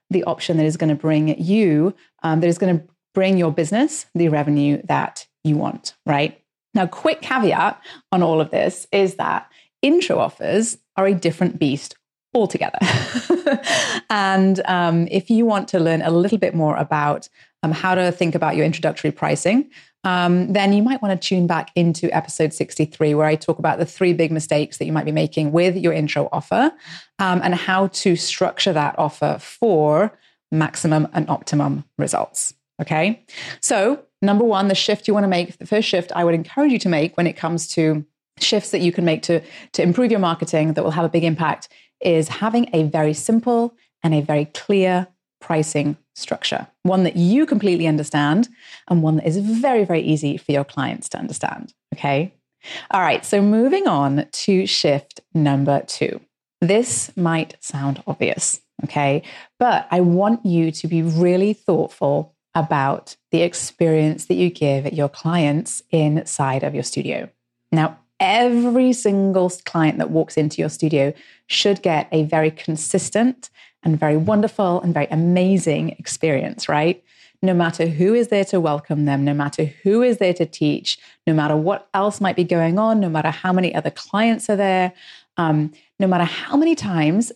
the 0.09 0.23
option 0.23 0.57
that 0.57 0.67
is 0.67 0.77
going 0.77 0.89
to 0.89 0.95
bring 0.95 1.37
you, 1.41 1.93
um, 2.23 2.39
that 2.41 2.47
is 2.47 2.59
going 2.59 2.79
to 2.79 2.85
bring 3.17 3.39
your 3.39 3.51
business 3.51 4.05
the 4.15 4.29
revenue 4.29 4.79
that 4.85 5.27
you 5.43 5.57
want, 5.57 5.95
right? 6.05 6.39
Now, 6.75 6.87
quick 6.87 7.23
caveat 7.23 7.81
on 8.13 8.23
all 8.23 8.43
of 8.43 8.51
this 8.51 8.87
is 8.93 9.15
that 9.15 9.51
intro 9.81 10.19
offers 10.19 10.77
are 10.99 11.07
a 11.07 11.15
different 11.15 11.59
beast 11.59 11.97
altogether. 12.35 12.79
and 14.11 14.61
um, 14.67 15.09
if 15.11 15.31
you 15.31 15.47
want 15.47 15.67
to 15.69 15.81
learn 15.81 16.03
a 16.03 16.11
little 16.11 16.37
bit 16.37 16.55
more 16.55 16.77
about 16.77 17.31
um, 17.63 17.73
how 17.73 17.95
to 17.95 18.13
think 18.13 18.35
about 18.35 18.55
your 18.55 18.67
introductory 18.67 19.11
pricing, 19.11 19.71
um, 20.05 20.53
then 20.53 20.75
you 20.75 20.83
might 20.83 21.01
want 21.01 21.19
to 21.19 21.29
tune 21.29 21.47
back 21.47 21.71
into 21.75 22.15
episode 22.15 22.53
63, 22.53 23.15
where 23.15 23.27
I 23.27 23.35
talk 23.35 23.59
about 23.59 23.79
the 23.79 23.87
three 23.87 24.13
big 24.13 24.31
mistakes 24.31 24.77
that 24.77 24.85
you 24.85 24.93
might 24.93 25.07
be 25.07 25.11
making 25.11 25.53
with 25.53 25.75
your 25.75 25.95
intro 25.95 26.29
offer 26.33 26.71
um, 27.19 27.41
and 27.43 27.55
how 27.55 27.87
to 27.87 28.15
structure 28.15 28.75
that 28.75 28.95
offer 28.99 29.39
for 29.41 30.13
maximum 30.53 31.09
and 31.15 31.31
optimum 31.31 31.85
results. 31.97 32.53
Okay. 32.81 33.25
So, 33.61 34.05
number 34.21 34.45
one, 34.45 34.69
the 34.69 34.75
shift 34.75 35.09
you 35.09 35.15
want 35.15 35.25
to 35.25 35.29
make, 35.29 35.57
the 35.59 35.67
first 35.67 35.89
shift 35.89 36.13
I 36.15 36.25
would 36.25 36.35
encourage 36.35 36.73
you 36.73 36.79
to 36.81 36.89
make 36.89 37.17
when 37.17 37.27
it 37.27 37.37
comes 37.37 37.69
to 37.69 38.05
shifts 38.39 38.71
that 38.71 38.81
you 38.81 38.93
can 38.93 39.05
make 39.05 39.23
to, 39.23 39.41
to 39.73 39.83
improve 39.83 40.11
your 40.11 40.21
marketing 40.21 40.75
that 40.75 40.85
will 40.85 40.91
have 40.91 41.05
a 41.05 41.09
big 41.09 41.25
impact 41.25 41.69
is 42.01 42.29
having 42.29 42.69
a 42.75 42.83
very 42.85 43.15
simple 43.15 43.75
and 44.03 44.15
a 44.15 44.21
very 44.21 44.45
clear 44.47 45.09
pricing 45.41 45.97
structure, 46.15 46.67
one 46.83 47.05
that 47.05 47.17
you 47.17 47.47
completely 47.47 47.87
understand 47.87 48.49
and 48.89 49.03
one 49.03 49.17
that 49.17 49.27
is 49.27 49.39
very, 49.39 49.85
very 49.85 50.01
easy 50.01 50.37
for 50.37 50.53
your 50.53 50.65
clients 50.65 51.09
to 51.11 51.19
understand. 51.19 51.73
Okay. 51.95 52.35
All 52.91 53.01
right. 53.01 53.25
So, 53.25 53.41
moving 53.41 53.87
on 53.87 54.27
to 54.31 54.67
shift 54.67 55.21
number 55.35 55.83
two. 55.87 56.21
This 56.61 57.15
might 57.17 57.57
sound 57.61 58.03
obvious. 58.07 58.61
Okay. 58.85 59.23
But 59.59 59.87
I 59.91 60.01
want 60.01 60.45
you 60.45 60.71
to 60.73 60.89
be 60.89 61.03
really 61.03 61.53
thoughtful 61.53 62.36
about 62.57 63.15
the 63.31 63.43
experience 63.43 64.25
that 64.25 64.35
you 64.35 64.51
give 64.51 64.93
your 64.93 65.11
clients 65.11 65.83
inside 65.91 66.65
of 66.65 66.75
your 66.75 66.83
studio. 66.83 67.29
Now, 67.71 67.99
every 68.19 68.95
single 68.95 69.51
client 69.67 69.99
that 69.99 70.11
walks 70.11 70.39
into 70.39 70.63
your 70.63 70.71
studio 70.71 71.13
should 71.47 71.83
get 71.83 72.09
a 72.11 72.25
very 72.25 72.51
consistent 72.51 73.51
and 73.83 74.01
very 74.01 74.17
wonderful 74.17 74.81
and 74.81 74.95
very 74.95 75.07
amazing 75.11 75.91
experience, 75.91 76.67
right? 76.67 77.05
No 77.43 77.53
matter 77.53 77.87
who 77.87 78.15
is 78.15 78.29
there 78.29 78.47
to 78.47 78.59
welcome 78.59 79.05
them, 79.05 79.23
no 79.23 79.35
matter 79.35 79.67
who 79.67 80.03
is 80.03 80.17
there 80.17 80.33
to 80.35 80.47
teach, 80.47 80.99
no 81.27 81.35
matter 81.35 81.57
what 81.57 81.89
else 81.93 82.23
might 82.23 82.37
be 82.37 82.45
going 82.45 82.79
on, 82.79 83.01
no 83.01 83.11
matter 83.11 83.31
how 83.31 83.53
many 83.53 83.75
other 83.75 83.91
clients 83.91 84.49
are 84.49 84.57
there, 84.57 84.95
um, 85.37 85.73
no 86.01 86.07
matter 86.07 86.25
how 86.25 86.57
many 86.57 86.75
times 86.75 87.33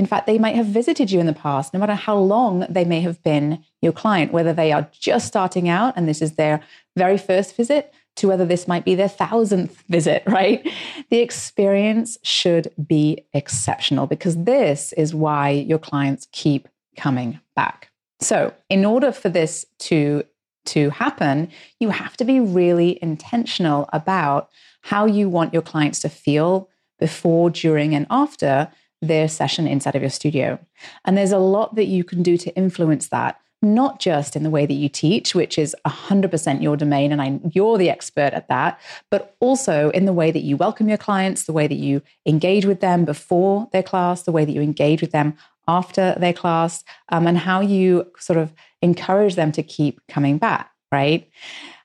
in 0.00 0.06
fact, 0.06 0.26
they 0.26 0.38
might 0.38 0.56
have 0.56 0.64
visited 0.64 1.10
you 1.10 1.20
in 1.20 1.26
the 1.26 1.34
past, 1.34 1.74
no 1.74 1.78
matter 1.78 1.94
how 1.94 2.16
long 2.16 2.64
they 2.70 2.86
may 2.86 3.02
have 3.02 3.22
been 3.22 3.62
your 3.82 3.92
client, 3.92 4.32
whether 4.32 4.54
they 4.54 4.72
are 4.72 4.88
just 4.98 5.26
starting 5.26 5.68
out 5.68 5.92
and 5.94 6.08
this 6.08 6.22
is 6.22 6.36
their 6.36 6.62
very 6.96 7.18
first 7.18 7.54
visit 7.54 7.92
to 8.16 8.26
whether 8.26 8.46
this 8.46 8.66
might 8.66 8.86
be 8.86 8.94
their 8.94 9.10
thousandth 9.10 9.84
visit, 9.90 10.22
right? 10.26 10.66
The 11.10 11.18
experience 11.18 12.16
should 12.22 12.72
be 12.86 13.26
exceptional 13.34 14.06
because 14.06 14.42
this 14.44 14.94
is 14.94 15.14
why 15.14 15.50
your 15.50 15.78
clients 15.78 16.26
keep 16.32 16.66
coming 16.96 17.38
back. 17.54 17.90
So, 18.20 18.54
in 18.70 18.86
order 18.86 19.12
for 19.12 19.28
this 19.28 19.66
to 19.80 20.24
to 20.66 20.88
happen, 20.88 21.50
you 21.78 21.90
have 21.90 22.16
to 22.16 22.24
be 22.24 22.40
really 22.40 22.98
intentional 23.02 23.86
about 23.92 24.48
how 24.80 25.04
you 25.04 25.28
want 25.28 25.52
your 25.52 25.62
clients 25.62 26.00
to 26.00 26.08
feel 26.08 26.70
before, 26.98 27.50
during, 27.50 27.94
and 27.94 28.06
after 28.08 28.70
their 29.02 29.28
session 29.28 29.66
inside 29.66 29.96
of 29.96 30.02
your 30.02 30.10
studio. 30.10 30.58
And 31.04 31.16
there's 31.16 31.32
a 31.32 31.38
lot 31.38 31.74
that 31.76 31.86
you 31.86 32.04
can 32.04 32.22
do 32.22 32.36
to 32.38 32.54
influence 32.54 33.08
that 33.08 33.40
not 33.62 34.00
just 34.00 34.36
in 34.36 34.42
the 34.42 34.50
way 34.50 34.64
that 34.64 34.74
you 34.74 34.88
teach, 34.88 35.34
which 35.34 35.58
is 35.58 35.76
100% 35.86 36.62
your 36.62 36.76
domain, 36.76 37.12
and 37.12 37.20
I, 37.20 37.38
you're 37.52 37.76
the 37.76 37.90
expert 37.90 38.32
at 38.32 38.48
that, 38.48 38.80
but 39.10 39.36
also 39.40 39.90
in 39.90 40.06
the 40.06 40.12
way 40.12 40.30
that 40.30 40.40
you 40.40 40.56
welcome 40.56 40.88
your 40.88 40.98
clients, 40.98 41.44
the 41.44 41.52
way 41.52 41.66
that 41.66 41.74
you 41.74 42.00
engage 42.24 42.64
with 42.64 42.80
them 42.80 43.04
before 43.04 43.68
their 43.72 43.82
class, 43.82 44.22
the 44.22 44.32
way 44.32 44.44
that 44.44 44.52
you 44.52 44.62
engage 44.62 45.02
with 45.02 45.12
them 45.12 45.34
after 45.68 46.16
their 46.18 46.32
class, 46.32 46.84
um, 47.10 47.26
and 47.26 47.36
how 47.36 47.60
you 47.60 48.10
sort 48.18 48.38
of 48.38 48.52
encourage 48.80 49.34
them 49.34 49.52
to 49.52 49.62
keep 49.62 50.00
coming 50.08 50.38
back, 50.38 50.70
right? 50.90 51.28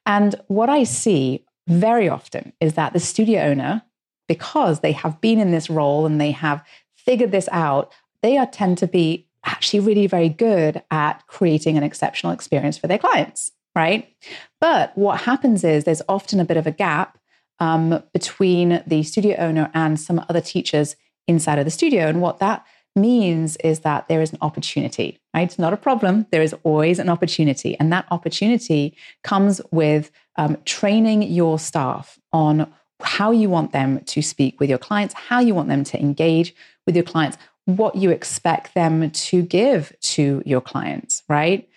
And 0.05 0.35
what 0.47 0.69
I 0.69 0.85
see 0.85 1.45
very 1.67 2.07
often 2.07 2.53
is 2.61 2.75
that 2.75 2.93
the 2.93 2.99
studio 2.99 3.41
owner, 3.41 3.81
because 4.27 4.79
they 4.79 4.93
have 4.93 5.19
been 5.19 5.39
in 5.39 5.51
this 5.51 5.69
role 5.69 6.05
and 6.05 6.21
they 6.21 6.31
have 6.31 6.63
figured 7.05 7.31
this 7.31 7.49
out, 7.51 7.91
they 8.21 8.37
are 8.37 8.47
tend 8.47 8.77
to 8.79 8.87
be 8.87 9.27
actually 9.43 9.79
really 9.79 10.07
very 10.07 10.29
good 10.29 10.81
at 10.89 11.25
creating 11.27 11.77
an 11.77 11.83
exceptional 11.83 12.33
experience 12.33 12.77
for 12.77 12.87
their 12.87 12.97
clients, 12.97 13.51
right? 13.75 14.11
But 14.59 14.97
what 14.97 15.21
happens 15.21 15.63
is 15.63 15.83
there's 15.83 16.01
often 16.09 16.39
a 16.39 16.45
bit 16.45 16.57
of 16.57 16.65
a 16.65 16.71
gap 16.71 17.17
um, 17.59 18.03
between 18.13 18.83
the 18.85 19.03
studio 19.03 19.35
owner 19.37 19.71
and 19.73 19.99
some 19.99 20.25
other 20.27 20.41
teachers 20.41 20.95
inside 21.27 21.59
of 21.59 21.65
the 21.65 21.71
studio. 21.71 22.07
And 22.07 22.21
what 22.21 22.39
that 22.39 22.65
means 22.95 23.55
is 23.57 23.81
that 23.81 24.07
there 24.07 24.21
is 24.21 24.31
an 24.31 24.37
opportunity, 24.41 25.19
right? 25.33 25.43
It's 25.43 25.59
not 25.59 25.73
a 25.73 25.77
problem. 25.77 26.27
There 26.31 26.41
is 26.41 26.55
always 26.63 26.99
an 26.99 27.09
opportunity. 27.09 27.77
And 27.79 27.91
that 27.91 28.05
opportunity 28.09 28.97
comes 29.23 29.61
with 29.71 30.11
um, 30.37 30.57
training 30.65 31.23
your 31.23 31.59
staff 31.59 32.19
on 32.31 32.71
how 33.01 33.31
you 33.31 33.49
want 33.49 33.73
them 33.73 34.03
to 34.05 34.21
speak 34.21 34.59
with 34.59 34.69
your 34.69 34.77
clients, 34.77 35.13
how 35.13 35.39
you 35.39 35.53
want 35.53 35.67
them 35.67 35.83
to 35.83 35.99
engage 35.99 36.55
with 36.85 36.95
your 36.95 37.03
clients, 37.03 37.37
what 37.65 37.95
you 37.95 38.11
expect 38.11 38.73
them 38.75 39.09
to 39.09 39.41
give 39.41 39.95
to 39.99 40.41
your 40.45 40.61
clients, 40.61 41.23
right? 41.27 41.67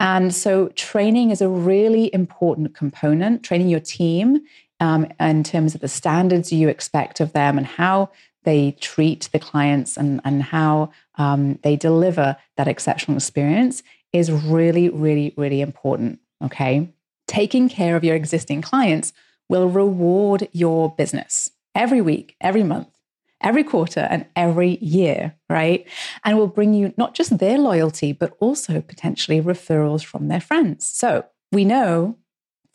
And 0.00 0.34
so 0.34 0.68
training 0.68 1.30
is 1.30 1.40
a 1.40 1.48
really 1.48 2.12
important 2.12 2.74
component, 2.74 3.42
training 3.44 3.68
your 3.68 3.80
team 3.80 4.40
um, 4.80 5.06
in 5.20 5.44
terms 5.44 5.74
of 5.74 5.80
the 5.80 5.88
standards 5.88 6.52
you 6.52 6.68
expect 6.68 7.20
of 7.20 7.32
them 7.32 7.58
and 7.58 7.66
how 7.66 8.10
they 8.42 8.72
treat 8.80 9.28
the 9.32 9.38
clients 9.38 9.96
and, 9.96 10.20
and 10.24 10.42
how 10.42 10.90
um, 11.16 11.58
they 11.62 11.76
deliver 11.76 12.36
that 12.56 12.68
exceptional 12.68 13.16
experience 13.16 13.82
is 14.12 14.30
really, 14.30 14.88
really, 14.88 15.32
really 15.36 15.60
important. 15.60 16.18
Okay. 16.44 16.92
Taking 17.26 17.68
care 17.68 17.96
of 17.96 18.04
your 18.04 18.14
existing 18.14 18.62
clients 18.62 19.12
will 19.48 19.68
reward 19.68 20.48
your 20.52 20.94
business 20.94 21.50
every 21.74 22.00
week, 22.00 22.36
every 22.40 22.62
month 22.62 22.95
every 23.40 23.64
quarter 23.64 24.00
and 24.00 24.26
every 24.34 24.78
year, 24.78 25.34
right? 25.48 25.86
And 26.24 26.38
will 26.38 26.46
bring 26.46 26.74
you 26.74 26.94
not 26.96 27.14
just 27.14 27.38
their 27.38 27.58
loyalty, 27.58 28.12
but 28.12 28.36
also 28.40 28.80
potentially 28.80 29.40
referrals 29.40 30.04
from 30.04 30.28
their 30.28 30.40
friends. 30.40 30.86
So 30.86 31.24
we 31.52 31.64
know 31.64 32.16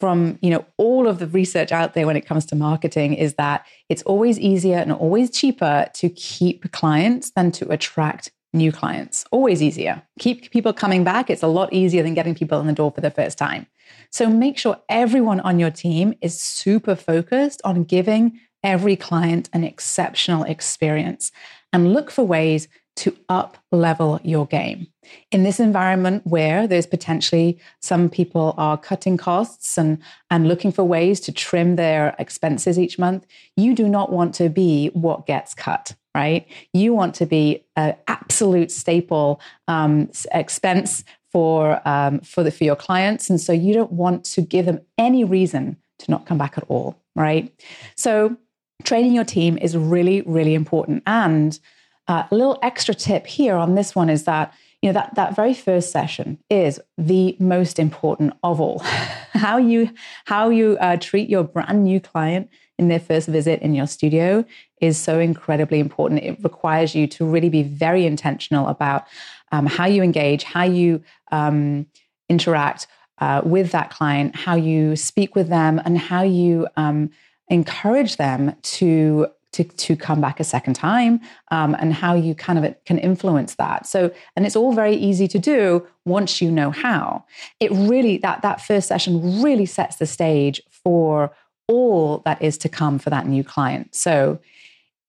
from 0.02 0.40
you 0.42 0.50
know 0.50 0.66
all 0.78 1.08
of 1.08 1.20
the 1.20 1.28
research 1.28 1.72
out 1.72 1.94
there 1.94 2.08
when 2.08 2.18
it 2.18 2.26
comes 2.26 2.46
to 2.48 2.56
marketing 2.56 3.14
is 3.14 3.36
that 3.36 3.66
it's 3.88 4.02
always 4.02 4.40
easier 4.40 4.78
and 4.78 4.92
always 4.92 5.30
cheaper 5.30 5.86
to 5.94 6.10
keep 6.10 6.72
clients 6.72 7.32
than 7.32 7.52
to 7.52 7.72
attract 7.72 8.32
new 8.52 8.72
clients 8.72 9.24
always 9.32 9.62
easier 9.62 10.02
keep 10.20 10.52
people 10.52 10.74
coming 10.74 11.04
back 11.04 11.30
it's 11.30 11.44
a 11.44 11.48
lot 11.48 11.72
easier 11.72 12.02
than 12.02 12.16
getting 12.16 12.34
people 12.34 12.60
in 12.60 12.68
the 12.68 12.74
door 12.74 12.92
for 12.92 13.00
the 13.00 13.12
first 13.12 13.38
time 13.38 13.68
so 14.10 14.28
make 14.28 14.58
sure 14.58 14.76
everyone 14.90 15.40
on 15.42 15.60
your 15.60 15.72
team 15.72 16.16
is 16.20 16.38
super 16.38 16.96
focused 16.96 17.62
on 17.64 17.84
giving 17.84 18.40
every 18.64 18.96
client 18.96 19.50
an 19.54 19.64
exceptional 19.64 20.44
experience 20.44 21.32
and 21.74 21.94
look 21.94 22.12
for 22.12 22.24
ways 22.24 22.68
to 22.98 23.18
up 23.30 23.58
level 23.72 24.20
your 24.24 24.46
game. 24.46 24.88
In 25.32 25.44
this 25.44 25.60
environment 25.60 26.28
where 26.28 26.68
there's 26.68 26.86
potentially 26.86 27.58
some 27.82 28.10
people 28.10 28.54
are 28.58 28.78
cutting 28.78 29.18
costs 29.18 29.78
and, 29.78 29.98
and 30.30 30.48
looking 30.48 30.72
for 30.72 30.84
ways 30.84 31.20
to 31.22 31.32
trim 31.32 31.76
their 31.76 32.16
expenses 32.20 32.78
each 32.78 33.00
month, 33.00 33.26
you 33.56 33.74
do 33.74 33.88
not 33.88 34.12
want 34.12 34.36
to 34.36 34.50
be 34.50 34.90
what 34.90 35.26
gets 35.26 35.54
cut, 35.54 35.96
right? 36.14 36.46
You 36.74 36.94
want 36.94 37.16
to 37.16 37.26
be 37.26 37.64
an 37.76 37.96
absolute 38.08 38.72
staple 38.72 39.42
um, 39.68 40.12
expense 40.34 41.04
for, 41.32 41.82
um, 41.88 42.20
for, 42.20 42.44
the, 42.44 42.52
for 42.52 42.66
your 42.66 42.76
clients. 42.76 43.30
And 43.30 43.40
so 43.40 43.54
you 43.54 43.74
don't 43.74 43.94
want 43.94 44.26
to 44.26 44.42
give 44.42 44.66
them 44.66 44.82
any 44.98 45.24
reason 45.24 45.78
to 46.00 46.12
not 46.12 46.26
come 46.26 46.38
back 46.38 46.58
at 46.58 46.66
all, 46.68 47.02
right? 47.16 47.52
So 47.96 48.38
training 48.84 49.14
your 49.14 49.24
team 49.24 49.58
is 49.58 49.76
really, 49.76 50.22
really 50.22 50.54
important. 50.54 51.04
And 51.06 51.60
uh, 52.08 52.24
a 52.30 52.36
little 52.36 52.60
extra 52.62 52.94
tip 52.94 53.28
here 53.28 53.56
on 53.56 53.76
this 53.76 53.96
one 53.96 54.10
is 54.10 54.26
that 54.26 54.54
you 54.82 54.90
know 54.90 54.94
that 54.94 55.14
that 55.16 55.36
very 55.36 55.54
first 55.54 55.92
session 55.92 56.40
is 56.50 56.80
the 56.98 57.38
most 57.40 57.78
important 57.78 58.34
of 58.44 58.60
all. 58.60 58.80
how 59.34 59.58
you 59.58 59.92
how 60.26 60.50
you 60.50 60.78
uh, 60.80 60.98
treat 60.98 61.30
your 61.30 61.44
brand 61.44 61.84
new 61.84 62.00
client 62.00 62.50
in 62.80 62.88
their 62.88 63.00
first 63.00 63.28
visit 63.28 63.62
in 63.62 63.76
your 63.76 63.86
studio 63.86 64.44
is 64.82 64.98
so 64.98 65.20
incredibly 65.20 65.80
important. 65.80 66.24
It 66.24 66.44
requires 66.44 66.96
you 66.96 67.06
to 67.08 67.26
really 67.26 67.50
be 67.50 67.62
very 67.62 68.08
intentional 68.08 68.68
about 68.68 69.06
um, 69.52 69.68
how 69.68 69.86
you 69.86 70.02
engage, 70.02 70.44
how 70.44 70.64
you 70.64 71.04
um, 71.32 71.86
interact 72.28 72.88
uh, 73.20 73.42
with 73.46 73.72
that 73.72 73.92
client, 73.92 74.36
how 74.36 74.56
you 74.56 74.96
speak 74.96 75.36
with 75.36 75.48
them, 75.48 75.80
and 75.86 75.98
how 75.98 76.24
you 76.24 76.68
um, 76.76 77.12
encourage 77.52 78.18
them 78.18 78.56
to 78.64 79.28
to, 79.54 79.66
to 79.66 79.98
come 79.98 80.22
back 80.22 80.40
a 80.40 80.46
second 80.46 80.76
time 80.76 81.20
um, 81.52 81.76
and 81.78 81.94
how 81.94 82.16
you 82.16 82.34
kind 82.34 82.64
of 82.64 82.74
can 82.86 82.98
influence 82.98 83.56
that. 83.56 83.86
So 83.86 84.10
and 84.36 84.46
it's 84.46 84.56
all 84.56 84.74
very 84.74 84.96
easy 84.96 85.28
to 85.28 85.38
do 85.38 85.86
once 86.06 86.42
you 86.42 86.50
know 86.50 86.72
how. 86.72 87.26
It 87.60 87.70
really 87.72 88.18
that 88.20 88.42
that 88.42 88.62
first 88.62 88.88
session 88.88 89.44
really 89.44 89.66
sets 89.66 89.98
the 89.98 90.08
stage 90.08 90.62
for 90.70 91.36
all 91.68 92.20
that 92.26 92.42
is 92.42 92.58
to 92.60 92.70
come 92.70 92.98
for 92.98 93.10
that 93.10 93.28
new 93.28 93.44
client. 93.44 93.94
So 93.94 94.40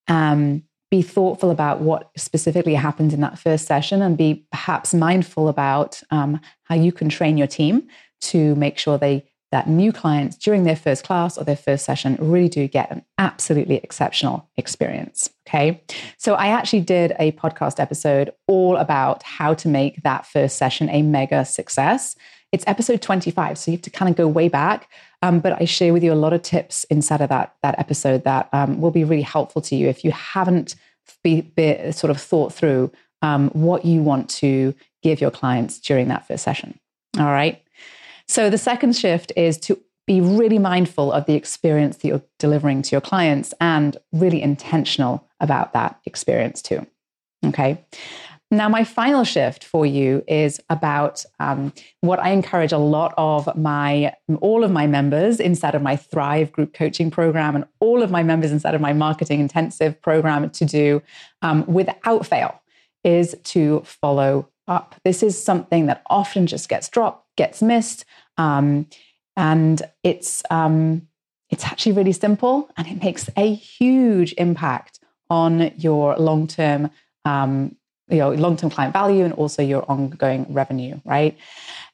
um, 0.08 0.64
be 0.90 1.02
thoughtful 1.02 1.50
about 1.50 1.80
what 1.80 2.10
specifically 2.16 2.74
happens 2.74 3.14
in 3.14 3.20
that 3.20 3.38
first 3.38 3.66
session 3.66 4.02
and 4.02 4.18
be 4.18 4.44
perhaps 4.50 4.92
mindful 4.92 5.48
about 5.48 6.02
um, 6.10 6.40
how 6.64 6.74
you 6.74 6.92
can 6.92 7.08
train 7.08 7.38
your 7.38 7.46
team 7.46 7.88
to 8.20 8.54
make 8.56 8.76
sure 8.76 8.98
they 8.98 9.24
that 9.52 9.68
new 9.68 9.92
clients 9.92 10.36
during 10.36 10.64
their 10.64 10.74
first 10.74 11.04
class 11.04 11.38
or 11.38 11.44
their 11.44 11.56
first 11.56 11.84
session 11.84 12.16
really 12.18 12.48
do 12.48 12.66
get 12.66 12.90
an 12.90 13.04
absolutely 13.18 13.76
exceptional 13.76 14.48
experience. 14.56 15.30
Okay. 15.46 15.82
So 16.16 16.34
I 16.34 16.48
actually 16.48 16.80
did 16.80 17.14
a 17.18 17.32
podcast 17.32 17.78
episode 17.78 18.32
all 18.48 18.76
about 18.76 19.22
how 19.22 19.54
to 19.54 19.68
make 19.68 20.02
that 20.02 20.26
first 20.26 20.56
session 20.56 20.88
a 20.88 21.02
mega 21.02 21.44
success. 21.44 22.16
It's 22.50 22.64
episode 22.66 23.02
25. 23.02 23.58
So 23.58 23.70
you 23.70 23.76
have 23.76 23.82
to 23.82 23.90
kind 23.90 24.10
of 24.10 24.16
go 24.16 24.26
way 24.26 24.48
back. 24.48 24.88
Um, 25.20 25.40
but 25.40 25.60
I 25.60 25.66
share 25.66 25.92
with 25.92 26.02
you 26.02 26.12
a 26.12 26.14
lot 26.14 26.32
of 26.32 26.42
tips 26.42 26.84
inside 26.84 27.20
of 27.20 27.28
that, 27.28 27.54
that 27.62 27.78
episode 27.78 28.24
that 28.24 28.48
um, 28.52 28.80
will 28.80 28.90
be 28.90 29.04
really 29.04 29.22
helpful 29.22 29.62
to 29.62 29.76
you 29.76 29.88
if 29.88 30.04
you 30.04 30.10
haven't 30.12 30.74
be, 31.22 31.42
be 31.42 31.92
sort 31.92 32.10
of 32.10 32.20
thought 32.20 32.52
through 32.52 32.90
um, 33.20 33.50
what 33.50 33.84
you 33.84 34.02
want 34.02 34.28
to 34.28 34.74
give 35.02 35.20
your 35.20 35.30
clients 35.30 35.78
during 35.78 36.08
that 36.08 36.26
first 36.26 36.42
session. 36.42 36.78
All 37.18 37.26
right. 37.26 37.62
So 38.32 38.48
the 38.48 38.56
second 38.56 38.96
shift 38.96 39.30
is 39.36 39.58
to 39.58 39.78
be 40.06 40.22
really 40.22 40.58
mindful 40.58 41.12
of 41.12 41.26
the 41.26 41.34
experience 41.34 41.98
that 41.98 42.08
you're 42.08 42.22
delivering 42.38 42.80
to 42.80 42.92
your 42.92 43.02
clients 43.02 43.52
and 43.60 43.94
really 44.10 44.40
intentional 44.40 45.28
about 45.38 45.74
that 45.74 46.00
experience 46.06 46.62
too. 46.62 46.86
Okay. 47.44 47.84
Now, 48.50 48.70
my 48.70 48.84
final 48.84 49.24
shift 49.24 49.64
for 49.64 49.84
you 49.84 50.24
is 50.26 50.62
about 50.70 51.26
um, 51.40 51.74
what 52.00 52.20
I 52.20 52.30
encourage 52.30 52.72
a 52.72 52.78
lot 52.78 53.12
of 53.18 53.54
my, 53.54 54.14
all 54.40 54.64
of 54.64 54.70
my 54.70 54.86
members 54.86 55.38
inside 55.38 55.74
of 55.74 55.82
my 55.82 55.96
Thrive 55.96 56.52
group 56.52 56.72
coaching 56.72 57.10
program 57.10 57.54
and 57.54 57.66
all 57.80 58.02
of 58.02 58.10
my 58.10 58.22
members 58.22 58.50
inside 58.50 58.74
of 58.74 58.80
my 58.80 58.94
marketing 58.94 59.40
intensive 59.40 60.00
program 60.00 60.48
to 60.48 60.64
do 60.64 61.02
um, 61.42 61.66
without 61.66 62.24
fail 62.24 62.62
is 63.04 63.36
to 63.44 63.82
follow 63.84 64.48
up. 64.68 64.94
This 65.04 65.22
is 65.22 65.42
something 65.42 65.86
that 65.86 66.02
often 66.08 66.46
just 66.46 66.68
gets 66.68 66.88
dropped, 66.88 67.26
gets 67.36 67.62
missed. 67.62 68.04
Um, 68.38 68.86
and 69.36 69.82
it's 70.02 70.42
um, 70.50 71.08
it's 71.50 71.64
actually 71.64 71.92
really 71.92 72.12
simple, 72.12 72.70
and 72.76 72.86
it 72.86 73.02
makes 73.02 73.28
a 73.36 73.54
huge 73.54 74.34
impact 74.38 75.00
on 75.30 75.72
your 75.76 76.16
long 76.16 76.46
term 76.46 76.90
um, 77.24 77.76
you 78.08 78.18
know 78.18 78.32
long 78.32 78.56
term 78.56 78.70
client 78.70 78.92
value 78.92 79.24
and 79.24 79.34
also 79.34 79.62
your 79.62 79.84
ongoing 79.90 80.46
revenue, 80.52 81.00
right? 81.04 81.36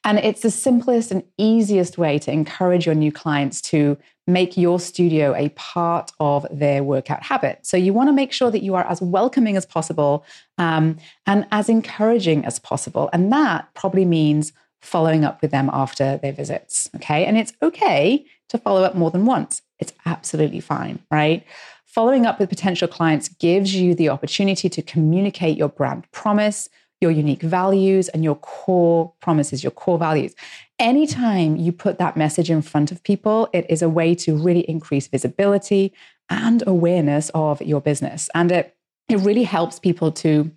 And 0.03 0.19
it's 0.19 0.41
the 0.41 0.51
simplest 0.51 1.11
and 1.11 1.23
easiest 1.37 1.97
way 1.97 2.19
to 2.19 2.31
encourage 2.31 2.85
your 2.85 2.95
new 2.95 3.11
clients 3.11 3.61
to 3.63 3.97
make 4.29 4.57
your 4.57 4.79
studio 4.79 5.35
a 5.35 5.49
part 5.49 6.11
of 6.19 6.45
their 6.51 6.83
workout 6.83 7.23
habit. 7.23 7.59
So 7.63 7.77
you 7.77 7.93
want 7.93 8.09
to 8.09 8.13
make 8.13 8.31
sure 8.31 8.51
that 8.51 8.63
you 8.63 8.75
are 8.75 8.85
as 8.87 9.01
welcoming 9.01 9.57
as 9.57 9.65
possible 9.65 10.23
um, 10.57 10.97
and 11.25 11.47
as 11.51 11.69
encouraging 11.69 12.45
as 12.45 12.59
possible, 12.59 13.09
and 13.11 13.31
that 13.33 13.67
probably 13.73 14.05
means 14.05 14.53
following 14.81 15.25
up 15.25 15.41
with 15.41 15.51
them 15.51 15.69
after 15.73 16.17
their 16.17 16.31
visits. 16.31 16.89
Okay. 16.95 17.25
And 17.25 17.37
it's 17.37 17.51
okay 17.61 18.25
to 18.47 18.57
follow 18.57 18.83
up 18.83 18.95
more 18.95 19.11
than 19.11 19.25
once. 19.25 19.61
It's 19.77 19.91
absolutely 20.05 20.61
fine, 20.61 20.99
right? 21.11 21.45
following 21.89 22.27
up 22.27 22.39
with 22.39 22.49
potential 22.49 22.87
clients 22.87 23.29
gives 23.29 23.73
you 23.73 23.95
the 23.95 24.09
opportunity 24.09 24.69
to 24.69 24.81
communicate 24.81 25.57
your 25.57 25.69
brand 25.69 26.09
promise, 26.11 26.69
your 27.01 27.09
unique 27.09 27.41
values, 27.41 28.09
and 28.09 28.23
your 28.23 28.35
core 28.35 29.11
promises, 29.21 29.63
your 29.63 29.71
core 29.71 29.97
values. 29.97 30.35
Anytime 30.79 31.57
you 31.57 31.73
put 31.73 31.97
that 31.97 32.15
message 32.15 32.49
in 32.49 32.61
front 32.61 32.91
of 32.91 33.03
people, 33.03 33.49
it 33.51 33.65
is 33.69 33.81
a 33.81 33.89
way 33.89 34.15
to 34.15 34.35
really 34.35 34.61
increase 34.61 35.07
visibility 35.07 35.93
and 36.29 36.63
awareness 36.65 37.29
of 37.33 37.61
your 37.61 37.81
business. 37.81 38.29
And 38.33 38.51
it, 38.51 38.75
it 39.09 39.17
really 39.17 39.43
helps 39.43 39.77
people 39.77 40.11
to, 40.13 40.51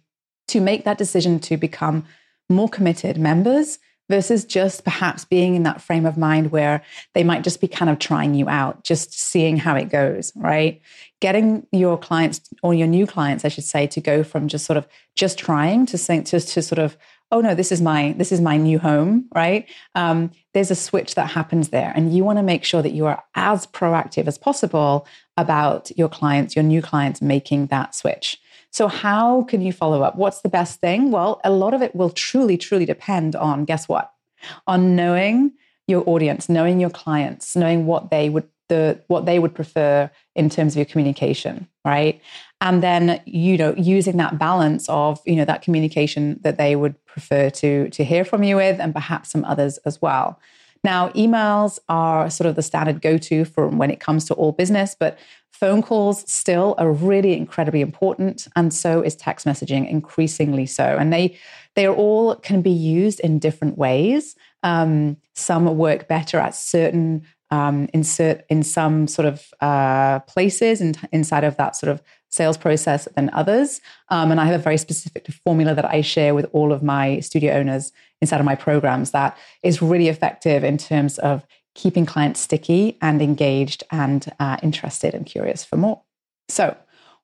to 0.48 0.60
make 0.60 0.84
that 0.84 0.98
decision 0.98 1.40
to 1.40 1.56
become 1.56 2.04
more 2.48 2.68
committed 2.68 3.18
members 3.18 3.80
versus 4.08 4.44
just 4.44 4.84
perhaps 4.84 5.24
being 5.24 5.54
in 5.54 5.62
that 5.62 5.80
frame 5.80 6.04
of 6.06 6.18
mind 6.18 6.52
where 6.52 6.82
they 7.14 7.24
might 7.24 7.42
just 7.42 7.60
be 7.60 7.68
kind 7.68 7.90
of 7.90 7.98
trying 7.98 8.34
you 8.34 8.48
out, 8.48 8.84
just 8.84 9.12
seeing 9.18 9.56
how 9.56 9.74
it 9.74 9.88
goes, 9.88 10.32
right? 10.36 10.80
Getting 11.20 11.66
your 11.72 11.96
clients 11.96 12.40
or 12.62 12.74
your 12.74 12.88
new 12.88 13.06
clients, 13.06 13.44
I 13.44 13.48
should 13.48 13.64
say, 13.64 13.86
to 13.88 14.00
go 14.00 14.22
from 14.22 14.48
just 14.48 14.66
sort 14.66 14.76
of 14.76 14.86
just 15.16 15.38
trying 15.38 15.86
to 15.86 15.98
think 15.98 16.26
to, 16.26 16.40
to 16.40 16.62
sort 16.62 16.78
of, 16.78 16.96
oh 17.32 17.40
no, 17.40 17.54
this 17.54 17.72
is 17.72 17.80
my 17.80 18.14
this 18.18 18.30
is 18.30 18.40
my 18.40 18.56
new 18.56 18.78
home, 18.78 19.28
right? 19.34 19.68
Um, 19.94 20.30
there's 20.54 20.70
a 20.70 20.76
switch 20.76 21.16
that 21.16 21.30
happens 21.30 21.70
there, 21.70 21.92
and 21.96 22.14
you 22.14 22.22
want 22.22 22.38
to 22.38 22.42
make 22.42 22.62
sure 22.62 22.82
that 22.82 22.92
you 22.92 23.06
are 23.06 23.24
as 23.34 23.66
proactive 23.66 24.28
as 24.28 24.38
possible 24.38 25.06
about 25.36 25.90
your 25.96 26.08
clients, 26.08 26.54
your 26.54 26.62
new 26.62 26.82
clients 26.82 27.20
making 27.20 27.66
that 27.68 27.94
switch. 27.94 28.38
So, 28.70 28.86
how 28.86 29.42
can 29.44 29.62
you 29.62 29.72
follow 29.72 30.02
up? 30.02 30.16
What's 30.16 30.42
the 30.42 30.48
best 30.48 30.80
thing? 30.80 31.10
Well, 31.10 31.40
a 31.42 31.50
lot 31.50 31.74
of 31.74 31.82
it 31.82 31.96
will 31.96 32.10
truly, 32.10 32.56
truly 32.56 32.84
depend 32.84 33.34
on 33.34 33.64
guess 33.64 33.88
what? 33.88 34.12
On 34.66 34.94
knowing 34.94 35.52
your 35.88 36.08
audience, 36.08 36.48
knowing 36.48 36.80
your 36.80 36.90
clients, 36.90 37.56
knowing 37.56 37.86
what 37.86 38.10
they 38.10 38.28
would 38.28 38.48
the 38.68 38.98
what 39.08 39.26
they 39.26 39.38
would 39.38 39.54
prefer 39.54 40.10
in 40.34 40.48
terms 40.48 40.72
of 40.72 40.76
your 40.78 40.86
communication, 40.86 41.68
right? 41.84 42.20
And 42.62 42.82
then 42.82 43.20
you 43.26 43.58
know 43.58 43.74
using 43.76 44.16
that 44.16 44.38
balance 44.38 44.88
of 44.88 45.20
you 45.26 45.36
know 45.36 45.44
that 45.44 45.60
communication 45.62 46.40
that 46.42 46.56
they 46.56 46.76
would 46.76 46.94
prefer 47.04 47.50
to 47.50 47.90
to 47.90 48.04
hear 48.04 48.24
from 48.24 48.42
you 48.42 48.56
with, 48.56 48.80
and 48.80 48.94
perhaps 48.94 49.30
some 49.30 49.44
others 49.44 49.78
as 49.78 50.00
well. 50.00 50.40
Now, 50.84 51.10
emails 51.10 51.78
are 51.88 52.28
sort 52.28 52.48
of 52.48 52.56
the 52.56 52.62
standard 52.62 53.00
go 53.02 53.16
to 53.18 53.44
for 53.44 53.68
when 53.68 53.90
it 53.90 54.00
comes 54.00 54.24
to 54.26 54.34
all 54.34 54.50
business, 54.50 54.96
but 54.98 55.18
phone 55.50 55.80
calls 55.80 56.28
still 56.30 56.74
are 56.78 56.90
really 56.90 57.36
incredibly 57.36 57.80
important. 57.80 58.48
And 58.56 58.74
so 58.74 59.00
is 59.00 59.14
text 59.14 59.46
messaging, 59.46 59.88
increasingly 59.88 60.66
so. 60.66 60.96
And 60.98 61.12
they, 61.12 61.38
they 61.76 61.86
are 61.86 61.94
all 61.94 62.34
can 62.34 62.62
be 62.62 62.70
used 62.70 63.20
in 63.20 63.38
different 63.38 63.78
ways. 63.78 64.34
Um, 64.64 65.18
some 65.34 65.76
work 65.76 66.08
better 66.08 66.38
at 66.38 66.56
certain 66.56 67.22
um, 67.52 67.88
insert 67.92 68.44
in 68.48 68.64
some 68.64 69.06
sort 69.06 69.28
of 69.28 69.46
uh, 69.60 70.20
places 70.20 70.80
in, 70.80 70.94
inside 71.12 71.44
of 71.44 71.56
that 71.58 71.76
sort 71.76 71.92
of 71.92 72.02
sales 72.32 72.56
process 72.56 73.06
than 73.14 73.30
others. 73.32 73.80
Um, 74.08 74.30
and 74.30 74.40
I 74.40 74.46
have 74.46 74.58
a 74.58 74.62
very 74.62 74.78
specific 74.78 75.28
formula 75.44 75.74
that 75.74 75.84
I 75.84 76.00
share 76.00 76.34
with 76.34 76.46
all 76.52 76.72
of 76.72 76.82
my 76.82 77.20
studio 77.20 77.52
owners 77.54 77.92
inside 78.20 78.40
of 78.40 78.46
my 78.46 78.54
programs 78.54 79.12
that 79.12 79.36
is 79.62 79.82
really 79.82 80.08
effective 80.08 80.64
in 80.64 80.78
terms 80.78 81.18
of 81.18 81.46
keeping 81.74 82.06
clients 82.06 82.40
sticky 82.40 82.98
and 83.00 83.22
engaged 83.22 83.84
and 83.90 84.30
uh, 84.40 84.56
interested 84.62 85.14
and 85.14 85.26
curious 85.26 85.64
for 85.64 85.76
more. 85.76 86.02
So, 86.48 86.76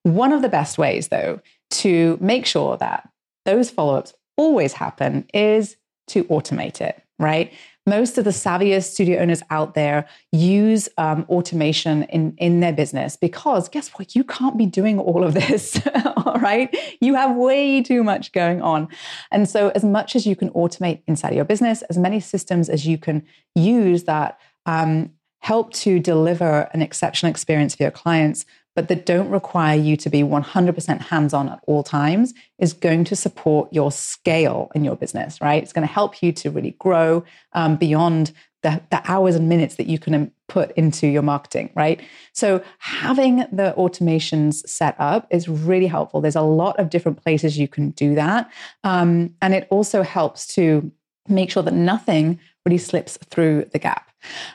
one 0.04 0.32
of 0.32 0.42
the 0.42 0.48
best 0.48 0.78
ways, 0.78 1.08
though, 1.08 1.40
to 1.70 2.16
make 2.20 2.46
sure 2.46 2.76
that 2.76 3.08
those 3.44 3.70
follow 3.70 3.96
ups 3.96 4.14
always 4.36 4.74
happen 4.74 5.26
is 5.34 5.76
to 6.08 6.24
automate 6.24 6.80
it, 6.80 7.02
right? 7.18 7.52
most 7.88 8.18
of 8.18 8.24
the 8.24 8.30
savviest 8.30 8.92
studio 8.92 9.20
owners 9.20 9.42
out 9.50 9.74
there 9.74 10.06
use 10.30 10.88
um, 10.98 11.24
automation 11.28 12.04
in, 12.04 12.34
in 12.36 12.60
their 12.60 12.72
business 12.72 13.16
because 13.16 13.68
guess 13.68 13.88
what? 13.90 14.14
You 14.14 14.22
can't 14.24 14.56
be 14.56 14.66
doing 14.66 14.98
all 14.98 15.24
of 15.24 15.34
this, 15.34 15.80
all 16.16 16.38
right? 16.38 16.74
You 17.00 17.14
have 17.14 17.34
way 17.34 17.82
too 17.82 18.04
much 18.04 18.32
going 18.32 18.62
on. 18.62 18.88
And 19.32 19.48
so, 19.48 19.70
as 19.70 19.84
much 19.84 20.14
as 20.14 20.26
you 20.26 20.36
can 20.36 20.50
automate 20.50 21.02
inside 21.06 21.34
your 21.34 21.44
business, 21.44 21.82
as 21.82 21.98
many 21.98 22.20
systems 22.20 22.68
as 22.68 22.86
you 22.86 22.98
can 22.98 23.24
use 23.54 24.04
that 24.04 24.38
um, 24.66 25.10
help 25.40 25.72
to 25.72 25.98
deliver 25.98 26.68
an 26.74 26.82
exceptional 26.82 27.30
experience 27.30 27.74
for 27.74 27.84
your 27.84 27.92
clients, 27.92 28.44
but 28.78 28.86
that 28.86 29.04
don't 29.04 29.28
require 29.28 29.76
you 29.76 29.96
to 29.96 30.08
be 30.08 30.22
100% 30.22 31.00
hands 31.00 31.34
on 31.34 31.48
at 31.48 31.58
all 31.66 31.82
times 31.82 32.32
is 32.60 32.72
going 32.72 33.02
to 33.02 33.16
support 33.16 33.68
your 33.72 33.90
scale 33.90 34.70
in 34.72 34.84
your 34.84 34.94
business, 34.94 35.40
right? 35.40 35.60
It's 35.60 35.72
going 35.72 35.84
to 35.84 35.92
help 35.92 36.22
you 36.22 36.30
to 36.34 36.48
really 36.48 36.76
grow 36.78 37.24
um, 37.54 37.74
beyond 37.74 38.30
the, 38.62 38.80
the 38.92 39.02
hours 39.10 39.34
and 39.34 39.48
minutes 39.48 39.74
that 39.74 39.88
you 39.88 39.98
can 39.98 40.30
put 40.46 40.70
into 40.76 41.08
your 41.08 41.22
marketing, 41.22 41.70
right? 41.74 42.00
So 42.34 42.62
having 42.78 43.38
the 43.50 43.74
automations 43.76 44.64
set 44.68 44.94
up 45.00 45.26
is 45.28 45.48
really 45.48 45.88
helpful. 45.88 46.20
There's 46.20 46.36
a 46.36 46.42
lot 46.42 46.78
of 46.78 46.88
different 46.88 47.20
places 47.20 47.58
you 47.58 47.66
can 47.66 47.90
do 47.90 48.14
that. 48.14 48.48
Um, 48.84 49.34
and 49.42 49.54
it 49.54 49.66
also 49.70 50.02
helps 50.02 50.46
to 50.54 50.92
make 51.26 51.50
sure 51.50 51.64
that 51.64 51.74
nothing 51.74 52.38
really 52.64 52.78
slips 52.78 53.16
through 53.28 53.64
the 53.72 53.80
gap. 53.80 54.08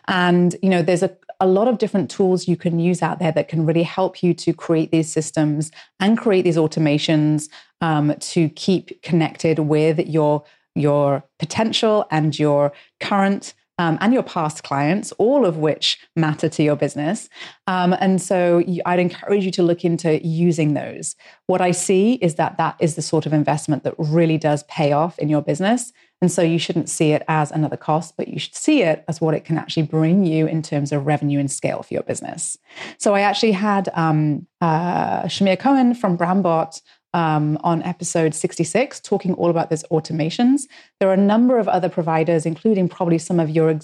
And, 0.08 0.56
you 0.62 0.70
know, 0.70 0.82
there's 0.82 1.04
a, 1.04 1.14
a 1.44 1.46
lot 1.46 1.68
of 1.68 1.78
different 1.78 2.10
tools 2.10 2.48
you 2.48 2.56
can 2.56 2.80
use 2.80 3.02
out 3.02 3.20
there 3.20 3.34
that 3.34 3.50
can 3.50 3.66
really 3.66 3.84
help 3.84 4.24
you 4.24 4.34
to 4.34 4.54
create 4.54 4.92
these 4.92 5.12
systems 5.12 5.72
and 6.00 6.18
create 6.18 6.44
these 6.44 6.56
automations 6.56 7.50
um, 7.82 8.16
to 8.20 8.48
keep 8.50 9.02
connected 9.02 9.60
with 9.60 10.00
your 10.00 10.44
your 10.76 11.24
potential 11.38 12.08
and 12.10 12.40
your 12.40 12.72
current 13.00 13.54
um, 13.78 13.98
and 14.02 14.14
your 14.14 14.24
past 14.24 14.64
clients, 14.64 15.12
all 15.14 15.46
of 15.46 15.58
which 15.58 16.00
matter 16.16 16.48
to 16.48 16.64
your 16.64 16.76
business. 16.76 17.28
Um, 17.68 17.94
and 18.00 18.22
so 18.22 18.64
I'd 18.86 19.00
encourage 19.00 19.44
you 19.44 19.52
to 19.52 19.64
look 19.64 19.84
into 19.84 20.26
using 20.26 20.74
those. 20.74 21.16
What 21.48 21.62
I 21.62 21.72
see 21.72 22.14
is 22.16 22.36
that 22.36 22.58
that 22.58 22.76
is 22.80 22.96
the 22.96 23.02
sort 23.02 23.26
of 23.26 23.34
investment 23.34 23.84
that 23.84 23.96
really 23.98 24.38
does 24.38 24.64
pay 24.64 24.94
off 24.94 25.20
in 25.20 25.28
your 25.28 25.42
business. 25.42 25.92
And 26.24 26.32
so 26.32 26.42
you 26.42 26.58
shouldn't 26.58 26.88
see 26.88 27.12
it 27.12 27.22
as 27.28 27.52
another 27.52 27.76
cost, 27.76 28.16
but 28.16 28.30
you 28.30 28.40
should 28.40 28.56
see 28.56 28.82
it 28.82 29.04
as 29.10 29.20
what 29.20 29.34
it 29.34 29.44
can 29.44 29.58
actually 29.58 29.84
bring 29.84 30.24
you 30.26 30.48
in 30.48 30.62
terms 30.62 30.94
of 30.94 31.06
revenue 31.06 31.38
and 31.38 31.52
scale 31.52 31.84
for 31.84 31.94
your 31.94 32.04
business. 32.04 32.58
So 32.98 33.14
I 33.14 33.20
actually 33.20 33.52
had 33.52 33.90
um, 33.94 34.48
uh, 34.62 35.24
Shamir 35.24 35.60
Cohen 35.60 35.94
from 35.94 36.18
Brandbot 36.18 36.82
um, 37.14 37.58
on 37.62 37.84
episode 37.84 38.34
66, 38.34 39.02
talking 39.02 39.34
all 39.34 39.50
about 39.50 39.70
those 39.70 39.84
automations. 39.92 40.62
There 41.02 41.10
are 41.10 41.14
a 41.14 41.18
number 41.18 41.60
of 41.60 41.68
other 41.68 41.90
providers, 41.90 42.46
including 42.46 42.88
probably 42.88 43.18
some 43.18 43.42
of 43.42 43.50
your, 43.50 43.78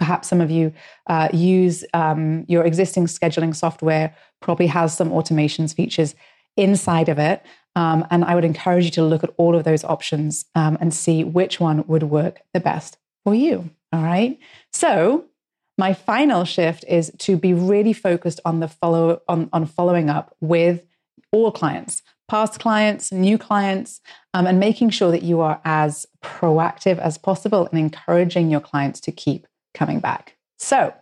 perhaps 0.00 0.26
some 0.26 0.40
of 0.40 0.50
you 0.50 0.72
uh, 1.06 1.28
use 1.32 1.84
um, 1.94 2.44
your 2.48 2.64
existing 2.64 3.06
scheduling 3.06 3.54
software, 3.54 4.16
probably 4.42 4.66
has 4.66 4.96
some 4.96 5.10
automations 5.10 5.72
features 5.72 6.16
inside 6.56 7.08
of 7.08 7.20
it. 7.20 7.46
Um, 7.76 8.06
and 8.10 8.24
I 8.24 8.34
would 8.34 8.44
encourage 8.44 8.84
you 8.84 8.90
to 8.92 9.04
look 9.04 9.24
at 9.24 9.34
all 9.36 9.56
of 9.56 9.64
those 9.64 9.84
options 9.84 10.44
um, 10.54 10.78
and 10.80 10.94
see 10.94 11.24
which 11.24 11.58
one 11.58 11.84
would 11.86 12.04
work 12.04 12.40
the 12.52 12.60
best 12.60 12.98
for 13.24 13.34
you. 13.34 13.70
All 13.92 14.02
right. 14.02 14.38
So, 14.72 15.24
my 15.76 15.92
final 15.92 16.44
shift 16.44 16.84
is 16.86 17.10
to 17.18 17.36
be 17.36 17.52
really 17.52 17.92
focused 17.92 18.38
on 18.44 18.60
the 18.60 18.68
follow 18.68 19.22
on, 19.28 19.48
on 19.52 19.66
following 19.66 20.08
up 20.08 20.36
with 20.40 20.86
all 21.32 21.50
clients 21.50 22.02
past 22.28 22.58
clients, 22.58 23.12
new 23.12 23.36
clients, 23.36 24.00
um, 24.32 24.46
and 24.46 24.58
making 24.58 24.90
sure 24.90 25.10
that 25.10 25.22
you 25.22 25.40
are 25.40 25.60
as 25.64 26.06
proactive 26.22 26.98
as 26.98 27.18
possible 27.18 27.66
and 27.66 27.78
encouraging 27.78 28.50
your 28.50 28.60
clients 28.60 29.00
to 29.00 29.12
keep 29.12 29.46
coming 29.74 30.00
back. 30.00 30.36
So, 30.58 30.94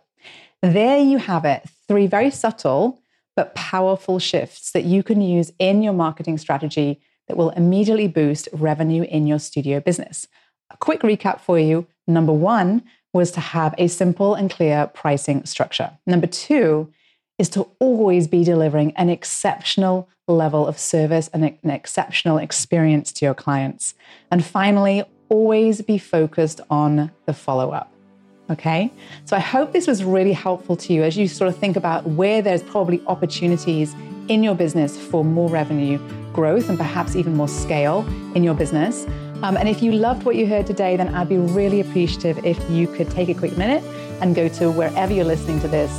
there 0.61 0.99
you 0.99 1.17
have 1.17 1.45
it 1.45 1.63
three 1.87 2.07
very 2.07 2.31
subtle 2.31 3.01
but 3.35 3.55
powerful 3.55 4.19
shifts 4.19 4.71
that 4.71 4.85
you 4.85 5.03
can 5.03 5.21
use 5.21 5.51
in 5.59 5.81
your 5.81 5.93
marketing 5.93 6.37
strategy 6.37 7.01
that 7.27 7.37
will 7.37 7.51
immediately 7.51 8.07
boost 8.07 8.49
revenue 8.53 9.03
in 9.03 9.27
your 9.27 9.39
studio 9.39 9.79
business. 9.79 10.27
A 10.71 10.77
quick 10.77 11.01
recap 11.01 11.39
for 11.39 11.57
you 11.59 11.87
number 12.07 12.33
one 12.33 12.83
was 13.13 13.31
to 13.31 13.39
have 13.39 13.75
a 13.77 13.87
simple 13.87 14.33
and 14.33 14.49
clear 14.49 14.87
pricing 14.87 15.45
structure. 15.45 15.91
Number 16.05 16.27
two 16.27 16.91
is 17.37 17.49
to 17.49 17.67
always 17.79 18.27
be 18.27 18.43
delivering 18.43 18.91
an 18.95 19.09
exceptional 19.09 20.09
level 20.27 20.67
of 20.67 20.79
service 20.79 21.29
and 21.33 21.43
an 21.45 21.69
exceptional 21.69 22.37
experience 22.37 23.11
to 23.13 23.25
your 23.25 23.33
clients. 23.33 23.93
And 24.31 24.43
finally, 24.43 25.03
always 25.29 25.81
be 25.81 25.97
focused 25.97 26.61
on 26.69 27.11
the 27.25 27.33
follow 27.33 27.71
up. 27.71 27.92
Okay, 28.53 28.93
so 29.25 29.35
I 29.35 29.39
hope 29.39 29.71
this 29.71 29.87
was 29.87 30.03
really 30.03 30.31
helpful 30.31 30.75
to 30.75 30.93
you 30.93 31.01
as 31.01 31.17
you 31.17 31.27
sort 31.27 31.47
of 31.49 31.57
think 31.57 31.75
about 31.75 32.05
where 32.05 32.39
there's 32.39 32.61
probably 32.61 33.01
opportunities 33.07 33.95
in 34.27 34.43
your 34.43 34.53
business 34.53 34.95
for 34.95 35.25
more 35.25 35.49
revenue 35.49 35.97
growth 36.33 36.69
and 36.69 36.77
perhaps 36.77 37.15
even 37.15 37.35
more 37.35 37.47
scale 37.47 38.05
in 38.35 38.43
your 38.43 38.53
business. 38.53 39.07
Um, 39.41 39.57
and 39.57 39.67
if 39.67 39.81
you 39.81 39.91
loved 39.91 40.23
what 40.23 40.35
you 40.35 40.45
heard 40.45 40.67
today, 40.67 40.95
then 40.95 41.15
I'd 41.15 41.29
be 41.29 41.37
really 41.37 41.79
appreciative 41.79 42.45
if 42.45 42.59
you 42.69 42.85
could 42.85 43.09
take 43.09 43.27
a 43.27 43.33
quick 43.33 43.57
minute 43.57 43.83
and 44.21 44.35
go 44.35 44.47
to 44.49 44.69
wherever 44.69 45.11
you're 45.11 45.25
listening 45.25 45.59
to 45.61 45.67
this 45.67 45.91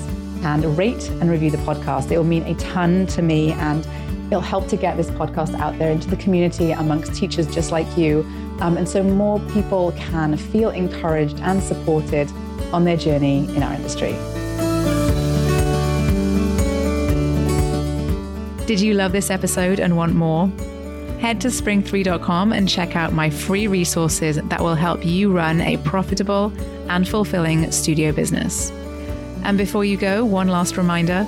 and 0.44 0.78
rate 0.78 1.10
and 1.10 1.28
review 1.28 1.50
the 1.50 1.58
podcast. 1.58 2.12
It 2.12 2.18
will 2.18 2.24
mean 2.24 2.44
a 2.44 2.54
ton 2.54 3.08
to 3.08 3.22
me 3.22 3.50
and 3.50 3.84
it'll 4.28 4.40
help 4.40 4.68
to 4.68 4.76
get 4.76 4.96
this 4.96 5.10
podcast 5.10 5.58
out 5.58 5.76
there 5.80 5.90
into 5.90 6.08
the 6.08 6.16
community 6.16 6.70
amongst 6.70 7.16
teachers 7.16 7.52
just 7.52 7.72
like 7.72 7.98
you. 7.98 8.20
Um, 8.60 8.76
and 8.76 8.88
so 8.88 9.02
more 9.02 9.40
people 9.50 9.90
can 9.92 10.36
feel 10.36 10.70
encouraged 10.70 11.40
and 11.40 11.60
supported 11.60 12.30
on 12.74 12.84
their 12.84 12.96
journey 12.96 13.38
in 13.56 13.62
our 13.62 13.72
industry. 13.72 14.12
Did 18.66 18.80
you 18.80 18.94
love 18.94 19.12
this 19.12 19.30
episode 19.30 19.78
and 19.78 19.96
want 19.96 20.14
more? 20.14 20.48
Head 21.20 21.40
to 21.42 21.48
spring3.com 21.48 22.52
and 22.52 22.68
check 22.68 22.96
out 22.96 23.12
my 23.12 23.30
free 23.30 23.66
resources 23.66 24.36
that 24.36 24.60
will 24.60 24.74
help 24.74 25.04
you 25.04 25.30
run 25.30 25.60
a 25.60 25.76
profitable 25.78 26.52
and 26.88 27.08
fulfilling 27.08 27.70
studio 27.70 28.10
business. 28.10 28.70
And 29.44 29.56
before 29.56 29.84
you 29.84 29.96
go, 29.96 30.24
one 30.24 30.48
last 30.48 30.76
reminder 30.76 31.26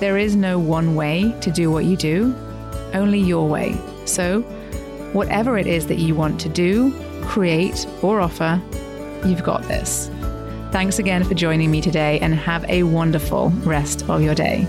there 0.00 0.16
is 0.16 0.36
no 0.36 0.58
one 0.58 0.94
way 0.94 1.34
to 1.40 1.50
do 1.50 1.70
what 1.70 1.84
you 1.84 1.96
do, 1.96 2.34
only 2.94 3.18
your 3.18 3.48
way. 3.48 3.76
So, 4.06 4.42
whatever 5.12 5.58
it 5.58 5.66
is 5.66 5.86
that 5.88 5.98
you 5.98 6.14
want 6.14 6.40
to 6.40 6.48
do, 6.48 6.92
create, 7.22 7.86
or 8.02 8.20
offer, 8.20 8.62
you've 9.24 9.42
got 9.42 9.62
this. 9.64 10.10
Thanks 10.70 10.98
again 10.98 11.24
for 11.24 11.34
joining 11.34 11.70
me 11.70 11.80
today 11.80 12.18
and 12.20 12.34
have 12.34 12.64
a 12.68 12.82
wonderful 12.82 13.50
rest 13.64 14.08
of 14.08 14.22
your 14.22 14.34
day. 14.34 14.66